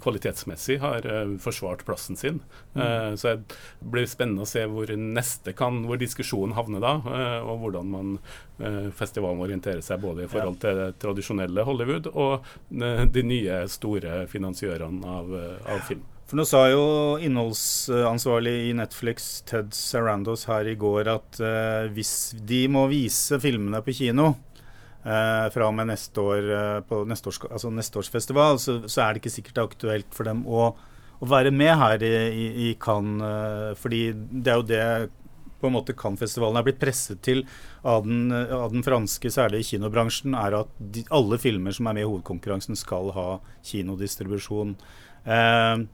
kvalitetsmessig 0.03 0.79
har 0.83 1.07
uh, 1.09 1.35
forsvart 1.43 1.85
plassen 1.88 2.19
sin. 2.19 2.41
Mm. 2.73 3.17
så 3.21 3.35
det 3.35 3.57
blir 3.93 4.07
spennende 4.09 4.47
å 4.47 4.49
se 4.49 4.62
hvor 4.71 4.88
neste 4.97 5.53
kan, 5.57 5.83
hvor 5.88 5.99
diskusjonen 6.01 6.55
havner 6.57 6.81
da, 6.83 6.93
og 7.45 7.61
hvordan 7.61 7.91
man 7.93 8.15
festivalen 8.97 9.43
orienterer 9.45 9.83
seg 9.85 10.01
både 10.01 10.25
i 10.25 10.31
forhold 10.31 10.57
til 10.62 10.79
det 10.79 10.88
tradisjonelle 11.03 11.67
Hollywood 11.67 12.09
og 12.12 12.49
de 12.71 13.27
nye, 13.27 13.59
store 13.69 14.23
finansiørene 14.33 15.19
av, 15.19 15.37
av 15.75 15.85
film. 15.88 16.07
For 16.33 16.41
nå 16.41 16.47
sa 16.49 16.62
jo 16.73 16.85
innholdsansvarlig 17.21 18.55
i 18.71 18.73
Netflix, 18.73 19.43
Ted 19.45 19.75
Sarandos, 19.77 20.47
her 20.49 20.65
i 20.65 20.79
går 20.81 21.11
at 21.12 21.41
eh, 21.45 21.91
hvis 21.93 22.33
de 22.49 22.62
må 22.73 22.87
vise 22.88 23.37
filmene 23.43 23.83
på 23.85 23.93
kino, 23.99 24.31
eh, 25.05 25.47
fra 25.55 25.69
og 25.69 25.77
med 25.79 25.91
neste 25.93 26.23
år 26.23 26.53
eh, 26.59 26.79
på 26.88 27.03
neste 27.09 27.33
års, 27.33 27.41
altså 27.51 27.73
neste 27.75 28.01
års 28.01 28.11
festival, 28.12 28.61
så, 28.62 28.81
så, 28.87 29.05
er 29.05 29.12
det 29.12 29.23
ikke 29.23 29.37
sikkert 29.37 29.65
aktuelt 29.67 30.15
for 30.15 30.29
dem 30.29 30.45
å, 30.47 30.71
å 31.23 31.31
være 31.31 31.53
med 31.55 31.75
her 31.81 32.07
i, 32.07 32.12
i, 32.29 32.47
i 32.69 32.71
Cannes. 32.83 33.27
Eh, 33.27 33.73
fordi 33.81 34.05
det 34.15 34.55
er 34.55 34.61
jo 34.61 34.71
det 34.71 34.87
på 35.62 35.71
en 35.71 35.77
måte 35.77 35.95
Cannes-festivalen 35.95 36.59
er 36.59 36.67
blitt 36.67 36.81
presset 36.83 37.21
til 37.23 37.45
av 37.87 38.03
den, 38.03 38.33
av 38.35 38.73
den, 38.75 38.83
franske, 38.83 39.31
særlig 39.31 39.62
kinobransjen, 39.69 40.35
er 40.35 40.59
at 40.65 40.71
de, 40.79 41.05
alle 41.15 41.38
filmer 41.38 41.75
som 41.77 41.87
er 41.87 41.99
med 41.99 42.07
i 42.07 42.09
hovedkonkurransen, 42.11 42.79
skal 42.79 43.12
ha 43.15 43.27
kinodistribusjon. 43.71 44.75
Eh, 45.23 45.85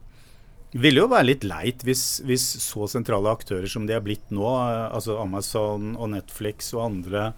det 0.69 0.81
ville 0.83 1.01
jo 1.01 1.09
være 1.09 1.31
litt 1.31 1.45
leit 1.49 1.85
hvis, 1.85 2.21
hvis, 2.29 2.45
så 2.61 2.85
sentrale 2.89 3.31
aktører 3.33 3.69
som 3.69 3.87
de 3.89 3.95
er 3.97 4.03
blitt 4.05 4.33
nå, 4.33 4.45
eh, 4.45 4.87
altså 4.89 5.17
Amazon 5.21 5.95
og 5.95 6.11
Netflix 6.13 6.73
og 6.75 6.85
andre, 6.89 7.31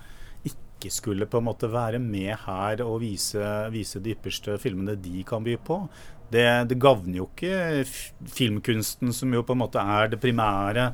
ikke 0.81 0.93
skulle 0.93 1.27
på 1.29 1.37
en 1.37 1.45
måte 1.45 1.69
være 1.69 2.01
med 2.01 2.33
her 2.47 2.81
og 2.85 2.97
vise, 3.03 3.45
vise 3.73 4.01
de 4.01 4.15
ypperste 4.15 4.57
filmene 4.61 4.97
de 4.97 5.21
kan 5.27 5.45
by 5.45 5.55
på. 5.61 5.83
Det, 6.31 6.47
det 6.71 6.79
gagner 6.81 7.21
jo 7.21 7.29
ikke 7.29 7.85
filmkunsten, 8.33 9.13
som 9.13 9.33
jo 9.35 9.43
på 9.45 9.53
en 9.53 9.61
måte 9.61 9.83
er 9.83 10.11
det 10.11 10.21
primære 10.23 10.91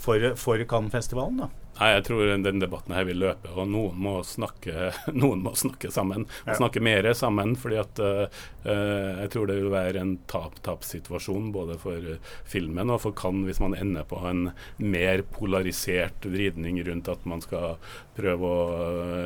for, 0.00 0.32
for 0.40 0.66
Cannes-festivalen. 0.66 1.44
da. 1.44 1.59
Nei, 1.80 1.94
jeg 1.94 2.02
tror 2.10 2.28
den 2.44 2.60
debatten 2.60 2.92
her 2.92 3.06
vil 3.08 3.22
løpe, 3.22 3.48
og 3.56 3.70
noen 3.72 3.96
må 4.04 4.18
snakke, 4.26 4.90
noen 5.16 5.40
må 5.46 5.54
snakke 5.56 5.88
sammen. 5.92 6.26
Og 6.44 6.58
snakke 6.58 6.82
mer 6.84 7.08
sammen, 7.16 7.54
fordi 7.56 7.78
at 7.80 8.02
uh, 8.04 8.42
jeg 8.66 9.30
tror 9.32 9.48
det 9.48 9.56
vil 9.62 9.72
være 9.72 10.02
en 10.02 10.12
tap-tap-situasjon 10.28 11.48
både 11.54 11.78
for 11.80 12.04
filmen 12.44 12.92
og 12.92 13.00
for 13.06 13.16
Cannes 13.16 13.48
hvis 13.48 13.62
man 13.64 13.76
ender 13.78 14.04
på 14.04 14.20
en 14.28 14.50
mer 14.76 15.22
polarisert 15.32 16.28
vridning 16.28 16.82
rundt 16.84 17.08
at 17.08 17.24
man 17.28 17.40
skal 17.40 17.78
prøve 18.18 18.50
å 18.50 18.60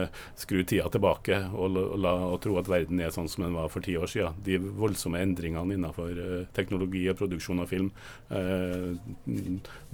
uh, 0.06 0.22
skru 0.38 0.62
tida 0.62 0.86
tilbake 0.94 1.40
og, 1.50 1.74
og, 1.74 1.98
la, 1.98 2.14
og, 2.28 2.38
tro 2.44 2.60
at 2.60 2.70
verden 2.70 3.02
er 3.02 3.10
sånn 3.14 3.30
som 3.32 3.48
den 3.48 3.58
var 3.58 3.72
for 3.74 3.82
ti 3.82 3.96
år 3.98 4.10
siden. 4.14 4.38
De 4.46 4.60
voldsomme 4.62 5.18
endringene 5.26 5.74
innenfor 5.74 6.14
uh, 6.14 6.46
teknologi 6.54 7.02
og 7.10 7.18
produksjon 7.18 7.64
av 7.64 7.70
film 7.74 7.90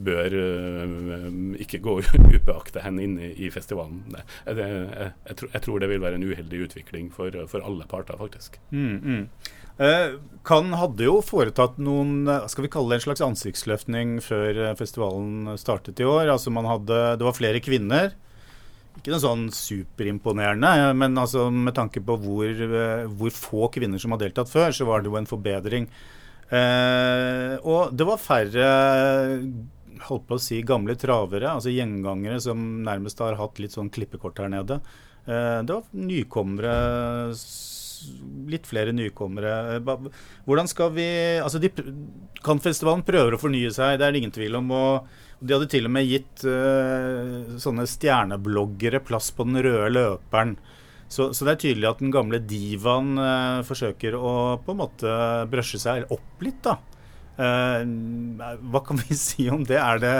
bør 0.00 0.34
ikke 1.60 1.80
gå 1.84 1.94
upåaktet 2.50 2.82
hen 2.84 3.00
inne 3.00 3.30
i 3.32 3.50
festivalen. 3.52 4.02
Jeg, 4.46 4.56
jeg, 4.58 5.12
jeg, 5.24 5.62
tror 5.64 5.80
det 5.80 5.90
vil 5.90 6.02
være 6.02 6.18
en 6.18 6.26
uheldig 6.26 6.66
utvikling 6.66 7.10
for, 7.14 7.34
for 7.50 7.64
alle 7.64 7.86
parter, 7.90 8.18
faktisk. 8.20 8.58
Mm, 8.70 8.98
mm. 9.00 9.26
Eh, 9.80 10.16
Cannes 10.44 10.76
hadde 10.76 11.06
jo 11.06 11.20
foretatt 11.24 11.78
noen 11.80 12.28
skal 12.52 12.66
vi 12.66 12.72
kalle 12.72 12.92
det 12.92 13.00
en 13.00 13.06
slags 13.06 13.22
ansiktsløftning 13.24 14.18
før 14.24 14.66
eh, 14.66 14.74
festivalen 14.76 15.54
startet 15.60 16.02
i 16.02 16.08
år. 16.08 16.28
Altså 16.34 16.52
man 16.52 16.68
hadde, 16.68 16.98
Det 17.16 17.28
var 17.28 17.38
flere 17.38 17.62
kvinner. 17.64 18.12
Ikke 18.98 19.14
noe 19.14 19.22
sånn 19.22 19.46
superimponerende, 19.54 20.92
men 20.98 21.16
altså 21.16 21.46
med 21.54 21.72
tanke 21.78 22.02
på 22.04 22.18
hvor, 22.20 22.48
eh, 22.50 23.06
hvor, 23.08 23.32
få 23.32 23.70
kvinner 23.72 24.02
som 24.02 24.12
har 24.12 24.20
deltatt 24.20 24.50
før, 24.50 24.74
så 24.74 24.84
var 24.88 25.00
det 25.00 25.08
jo 25.08 25.16
en 25.20 25.30
forbedring. 25.30 25.86
Eh, 26.50 27.54
og 27.62 27.94
det 27.94 28.04
var 28.08 28.20
færre 28.20 28.66
holdt 30.08 30.26
på 30.28 30.38
å 30.38 30.42
si 30.42 30.60
gamle 30.66 30.96
travere, 30.98 31.52
altså 31.52 31.72
gjengangere 31.72 32.40
som 32.42 32.60
nærmest 32.86 33.20
har 33.22 33.38
hatt 33.40 33.60
litt 33.62 33.76
sånn 33.76 33.92
klippekort 33.92 34.40
her 34.42 34.52
nede. 34.52 34.80
Eh, 35.26 35.60
det 35.66 35.76
var 35.76 35.84
nykommere 35.92 36.76
Litt 38.48 38.64
flere 38.64 38.94
nykommere. 38.96 39.80
Hvordan 40.46 40.68
skal 40.70 40.92
vi 40.94 41.04
Altså, 41.42 41.60
Cannes-festivalen 42.40 43.04
prøver 43.04 43.36
å 43.36 43.40
fornye 43.42 43.68
seg, 43.76 43.98
det 44.00 44.06
er 44.06 44.14
det 44.14 44.22
ingen 44.22 44.32
tvil 44.32 44.56
om. 44.56 44.70
og 44.72 45.10
De 45.40 45.52
hadde 45.52 45.68
til 45.68 45.84
og 45.84 45.92
med 45.92 46.08
gitt 46.08 46.44
uh, 46.48 47.58
sånne 47.60 47.84
stjernebloggere 47.84 49.02
plass 49.04 49.28
på 49.36 49.44
den 49.44 49.60
røde 49.66 49.90
løperen. 49.92 50.56
Så, 51.10 51.34
så, 51.34 51.44
det 51.44 51.52
er 51.52 51.60
tydelig 51.66 51.90
at 51.90 52.00
den 52.00 52.14
gamle 52.14 52.40
divaen 52.40 53.18
uh, 53.20 53.60
forsøker 53.68 54.16
å 54.16 54.32
på 54.64 54.72
en 54.72 54.80
måte 54.80 55.14
brøsje 55.52 55.80
seg 55.82 56.08
opp 56.14 56.44
litt, 56.44 56.62
da. 56.64 56.78
Eh, 57.40 57.84
hva 58.70 58.82
kan 58.86 59.00
vi 59.00 59.16
si 59.26 59.48
om 59.52 59.64
det? 59.68 59.78
Er 59.80 60.02
det, 60.02 60.14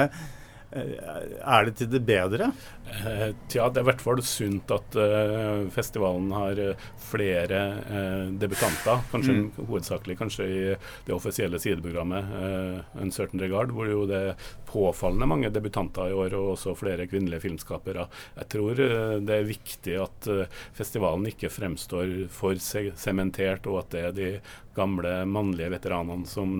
eh, 0.72 0.94
er 1.40 1.68
det 1.68 1.76
til 1.80 1.90
det 1.92 2.02
bedre? 2.09 2.52
Eh, 2.90 3.35
tja, 3.48 3.68
det 3.70 3.81
er 3.81 3.85
i 3.85 3.88
hvert 3.88 4.03
fall 4.03 4.20
sunt 4.26 4.72
at 4.74 4.96
uh, 4.98 5.68
festivalen 5.72 6.31
har 6.35 6.59
flere 7.00 7.61
uh, 7.87 8.24
debutanter. 8.40 9.05
Kanskje 9.12 9.37
mm. 9.37 9.44
hovedsakelig 9.68 10.16
kanskje 10.18 10.46
i 10.46 10.61
det 11.07 11.14
offisielle 11.14 11.61
sideprogrammet 11.62 12.33
uh, 12.35 13.03
Uncertain 13.03 13.42
Regard, 13.42 13.72
hvor 13.74 13.90
jo 13.90 14.03
det 14.11 14.22
er 14.33 14.48
påfallende 14.70 15.29
mange 15.31 15.53
debutanter 15.55 16.11
i 16.11 16.16
år, 16.16 16.35
og 16.38 16.55
også 16.57 16.76
flere 16.79 17.07
kvinnelige 17.11 17.44
filmskapere. 17.46 18.09
Jeg 18.37 18.50
tror 18.55 18.79
det 19.26 19.35
er 19.35 19.48
viktig 19.48 19.96
at 19.98 20.29
festivalen 20.76 21.26
ikke 21.26 21.50
fremstår 21.50 22.12
for 22.31 22.59
sementert, 22.61 23.66
og 23.66 23.81
at 23.83 23.94
det 23.94 24.05
er 24.05 24.14
de 24.14 24.29
gamle 24.76 25.24
mannlige 25.26 25.72
veteranene 25.74 26.29
som, 26.31 26.53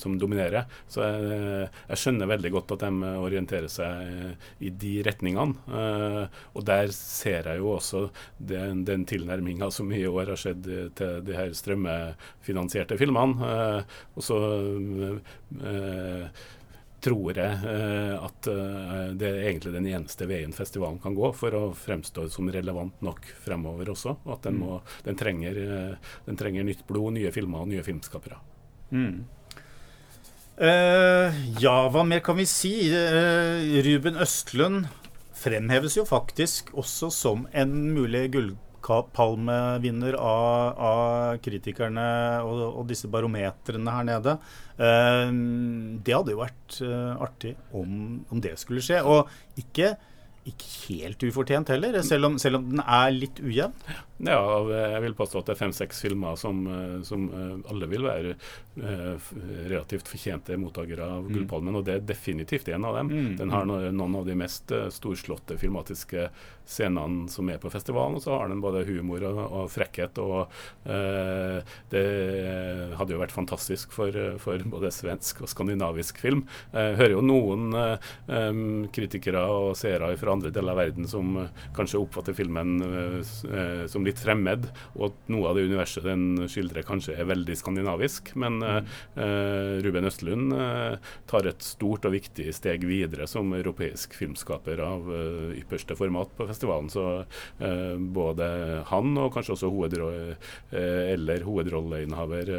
som 0.00 0.16
dominerer. 0.18 0.64
Så 0.88 1.04
jeg, 1.04 1.68
jeg, 1.90 2.00
skjønner 2.00 2.32
veldig 2.32 2.54
godt 2.56 2.74
at 2.78 2.86
de 2.86 3.12
orienterer 3.20 3.68
seg 3.70 4.64
i 4.64 4.72
de 4.72 4.94
retningene. 5.04 5.53
Uh, 5.68 6.24
og 6.54 6.64
der 6.68 6.90
ser 6.94 7.48
jeg 7.50 7.60
jo 7.60 7.74
også 7.76 8.08
den, 8.38 8.84
den 8.88 9.04
tilnærminga 9.08 9.70
som 9.74 9.92
i 9.94 10.04
år 10.06 10.32
har 10.32 10.40
skjedd 10.40 10.68
til 10.98 11.22
de 11.26 11.36
her 11.36 11.54
strømmefinansierte 11.56 12.98
filmene. 13.00 13.38
Uh, 13.40 13.96
og 14.16 14.26
så 14.26 14.40
uh, 15.60 16.44
tror 17.04 17.36
jeg 17.36 17.72
at 18.16 18.46
det 19.20 19.26
er 19.28 19.42
egentlig 19.50 19.74
den 19.74 19.90
eneste 19.90 20.24
veien 20.24 20.54
festivalen 20.56 20.96
kan 21.02 21.12
gå 21.12 21.28
for 21.36 21.52
å 21.52 21.66
fremstå 21.76 22.30
som 22.32 22.48
relevant 22.48 23.02
nok 23.04 23.28
fremover 23.44 23.90
også. 23.92 24.14
Og 24.24 24.30
at 24.38 24.48
den, 24.48 24.56
må, 24.62 24.78
den, 25.04 25.18
trenger, 25.20 25.58
den 26.24 26.40
trenger, 26.40 26.64
nytt 26.64 26.86
blod, 26.88 27.12
nye 27.18 27.28
filmer 27.34 27.66
og 27.66 27.68
nye 27.74 27.84
filmskapere. 27.84 28.40
Mm. 28.96 29.18
Uh, 30.54 31.34
ja, 31.58 31.88
hva 31.90 32.04
mer 32.06 32.20
kan 32.22 32.36
vi 32.38 32.44
si? 32.46 32.70
Uh, 32.86 33.82
Ruben 33.82 34.20
Østlund 34.22 34.84
fremheves 35.44 35.98
jo 35.98 36.06
faktisk 36.08 36.72
også 36.78 37.10
som 37.12 37.44
en 37.56 37.74
mulig 37.94 38.24
gullpalmevinner 38.34 40.16
av, 40.16 40.80
av 40.88 41.42
kritikerne 41.44 42.06
og, 42.46 42.62
og, 42.70 42.82
disse 42.90 43.10
barometrene 43.12 43.96
her 43.98 44.08
nede. 44.08 44.36
Uh, 44.78 45.28
det 46.04 46.16
hadde 46.16 46.34
jo 46.34 46.42
vært 46.42 46.80
uh, 46.84 47.14
artig 47.26 47.54
om, 47.76 48.24
om, 48.30 48.42
det 48.44 48.56
skulle 48.60 48.84
skje. 48.84 49.02
Og 49.04 49.60
ikke, 49.60 49.94
ikke 50.44 50.70
helt 50.88 51.24
ufortjent 51.24 51.70
heller, 51.72 51.96
selv 52.04 52.28
om, 52.28 52.34
selv 52.40 52.60
om 52.60 52.66
den 52.74 52.82
er 52.84 53.14
litt 53.14 53.40
ujevn. 53.40 53.72
Ja, 54.22 54.38
jeg 54.68 55.00
vil 55.02 55.16
påstå 55.18 55.40
at 55.40 55.48
det 55.48 55.54
er 55.56 55.58
fem-seks 55.58 56.04
filmer 56.04 56.36
som, 56.38 56.60
eh, 56.70 57.00
som, 57.06 57.24
eh, 57.34 57.56
alle 57.72 57.88
vil 57.90 58.04
være 58.06 58.34
uh, 58.74 59.18
relativt 59.66 60.08
fortjente 60.10 60.56
mottakere 60.58 61.06
av 61.16 61.26
mm. 61.26 61.32
Gullpalmen, 61.34 61.78
og 61.78 61.84
det 61.86 61.96
er 61.96 62.06
definitivt 62.06 62.68
en 62.70 62.86
av 62.86 62.98
dem. 62.98 63.10
Mm. 63.10 63.32
Den 63.38 63.54
har 63.54 63.66
noen, 63.66 64.16
av 64.20 64.26
de 64.26 64.36
mest 64.38 64.70
uh, 64.74 64.86
storslåtte 64.90 65.58
filmatiske 65.58 66.28
scenene 66.64 67.28
som 67.30 67.50
er 67.50 67.58
på 67.62 67.70
festivalen, 67.74 68.16
og 68.18 68.24
så 68.24 68.38
har 68.38 68.50
den 68.50 68.62
både 68.62 68.84
humor 68.88 69.26
og, 69.28 69.40
og 69.44 69.72
frekkhet. 69.74 70.18
og 70.22 70.52
uh, 70.86 71.74
Det 71.90 72.04
hadde 72.98 73.16
jo 73.16 73.22
vært 73.22 73.34
fantastisk 73.34 73.94
for, 73.94 74.14
for, 74.42 74.62
både 74.70 74.92
svensk 74.94 75.42
og 75.44 75.50
skandinavisk 75.50 76.22
film. 76.22 76.44
Jeg 76.72 76.98
hører 77.00 77.16
jo 77.16 77.24
noen 77.24 77.74
um, 77.74 78.86
kritikere 78.94 79.42
og 79.50 79.74
seere 79.78 80.14
fra 80.18 80.33
andre 80.34 80.52
deler 80.54 80.74
av 80.74 80.80
verden 80.82 81.08
som 81.10 81.36
kanskje 81.76 82.00
oppfatter 82.02 82.36
filmen 82.36 82.76
som 83.90 84.04
litt 84.06 84.20
fremmed, 84.22 84.68
og 84.98 85.08
at 85.08 85.32
noe 85.32 85.48
av 85.50 85.58
det 85.58 85.66
universet 85.70 86.04
den 86.06 86.44
skildrer, 86.50 86.84
kanskje 86.86 87.16
er 87.18 87.28
veldig 87.30 87.56
skandinavisk. 87.58 88.34
Men 88.40 88.60
Ruben 89.14 90.08
Østlund 90.10 90.54
tar 91.30 91.48
et 91.48 91.64
stort 91.64 92.06
og 92.08 92.14
viktig 92.16 92.50
steg 92.56 92.84
videre 92.88 93.28
som 93.30 93.52
europeisk 93.56 94.14
filmskaper 94.18 94.82
av 94.84 95.08
ypperste 95.56 95.96
format 95.98 96.34
på 96.36 96.48
festivalen. 96.50 96.90
Så 96.92 97.06
både 98.14 98.50
han 98.90 99.14
og 99.20 99.32
kanskje 99.34 99.56
også 99.56 99.72
hovedrolle, 99.72 100.36
eller 100.74 101.46
hovedrolleinnehaver 101.46 102.52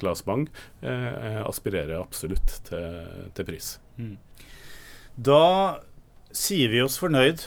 Claes 0.00 0.24
Bang 0.26 0.46
aspirerer 0.80 1.98
absolutt 2.00 2.60
til, 2.68 3.30
til 3.36 3.48
pris. 3.48 3.74
Mm. 4.00 4.16
Da 5.20 5.40
sier 6.36 6.70
vi 6.70 6.82
oss 6.82 6.98
fornøyd 7.00 7.42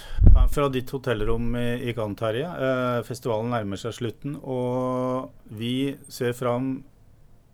fra 0.54 0.68
ditt 0.72 0.92
hotellrom 0.94 1.56
i, 1.58 1.90
i 1.90 1.94
Cannes, 1.96 2.18
Terje. 2.20 2.48
Eh, 2.48 3.00
festivalen 3.08 3.54
nærmer 3.54 3.80
seg 3.80 3.96
slutten, 3.98 4.36
og 4.44 5.32
vi 5.50 5.96
ser 6.12 6.36
fram 6.38 6.84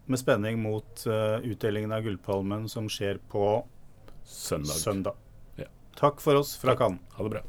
med 0.09 0.17
spenning 0.17 0.57
mot 0.57 1.03
uh, 1.05 1.37
utdelingen 1.45 1.91
av 1.93 2.01
Gullpalmen 2.01 2.65
som 2.71 2.89
skjer 2.89 3.19
på 3.29 3.63
søndag. 4.25 4.73
søndag. 4.81 5.13
Ja. 5.61 5.69
Takk 5.99 6.17
for 6.23 6.41
oss 6.41 6.55
fra 6.57 6.73
Cannes. 6.79 6.99
Ha 7.13 7.23
det 7.27 7.31
bra. 7.37 7.41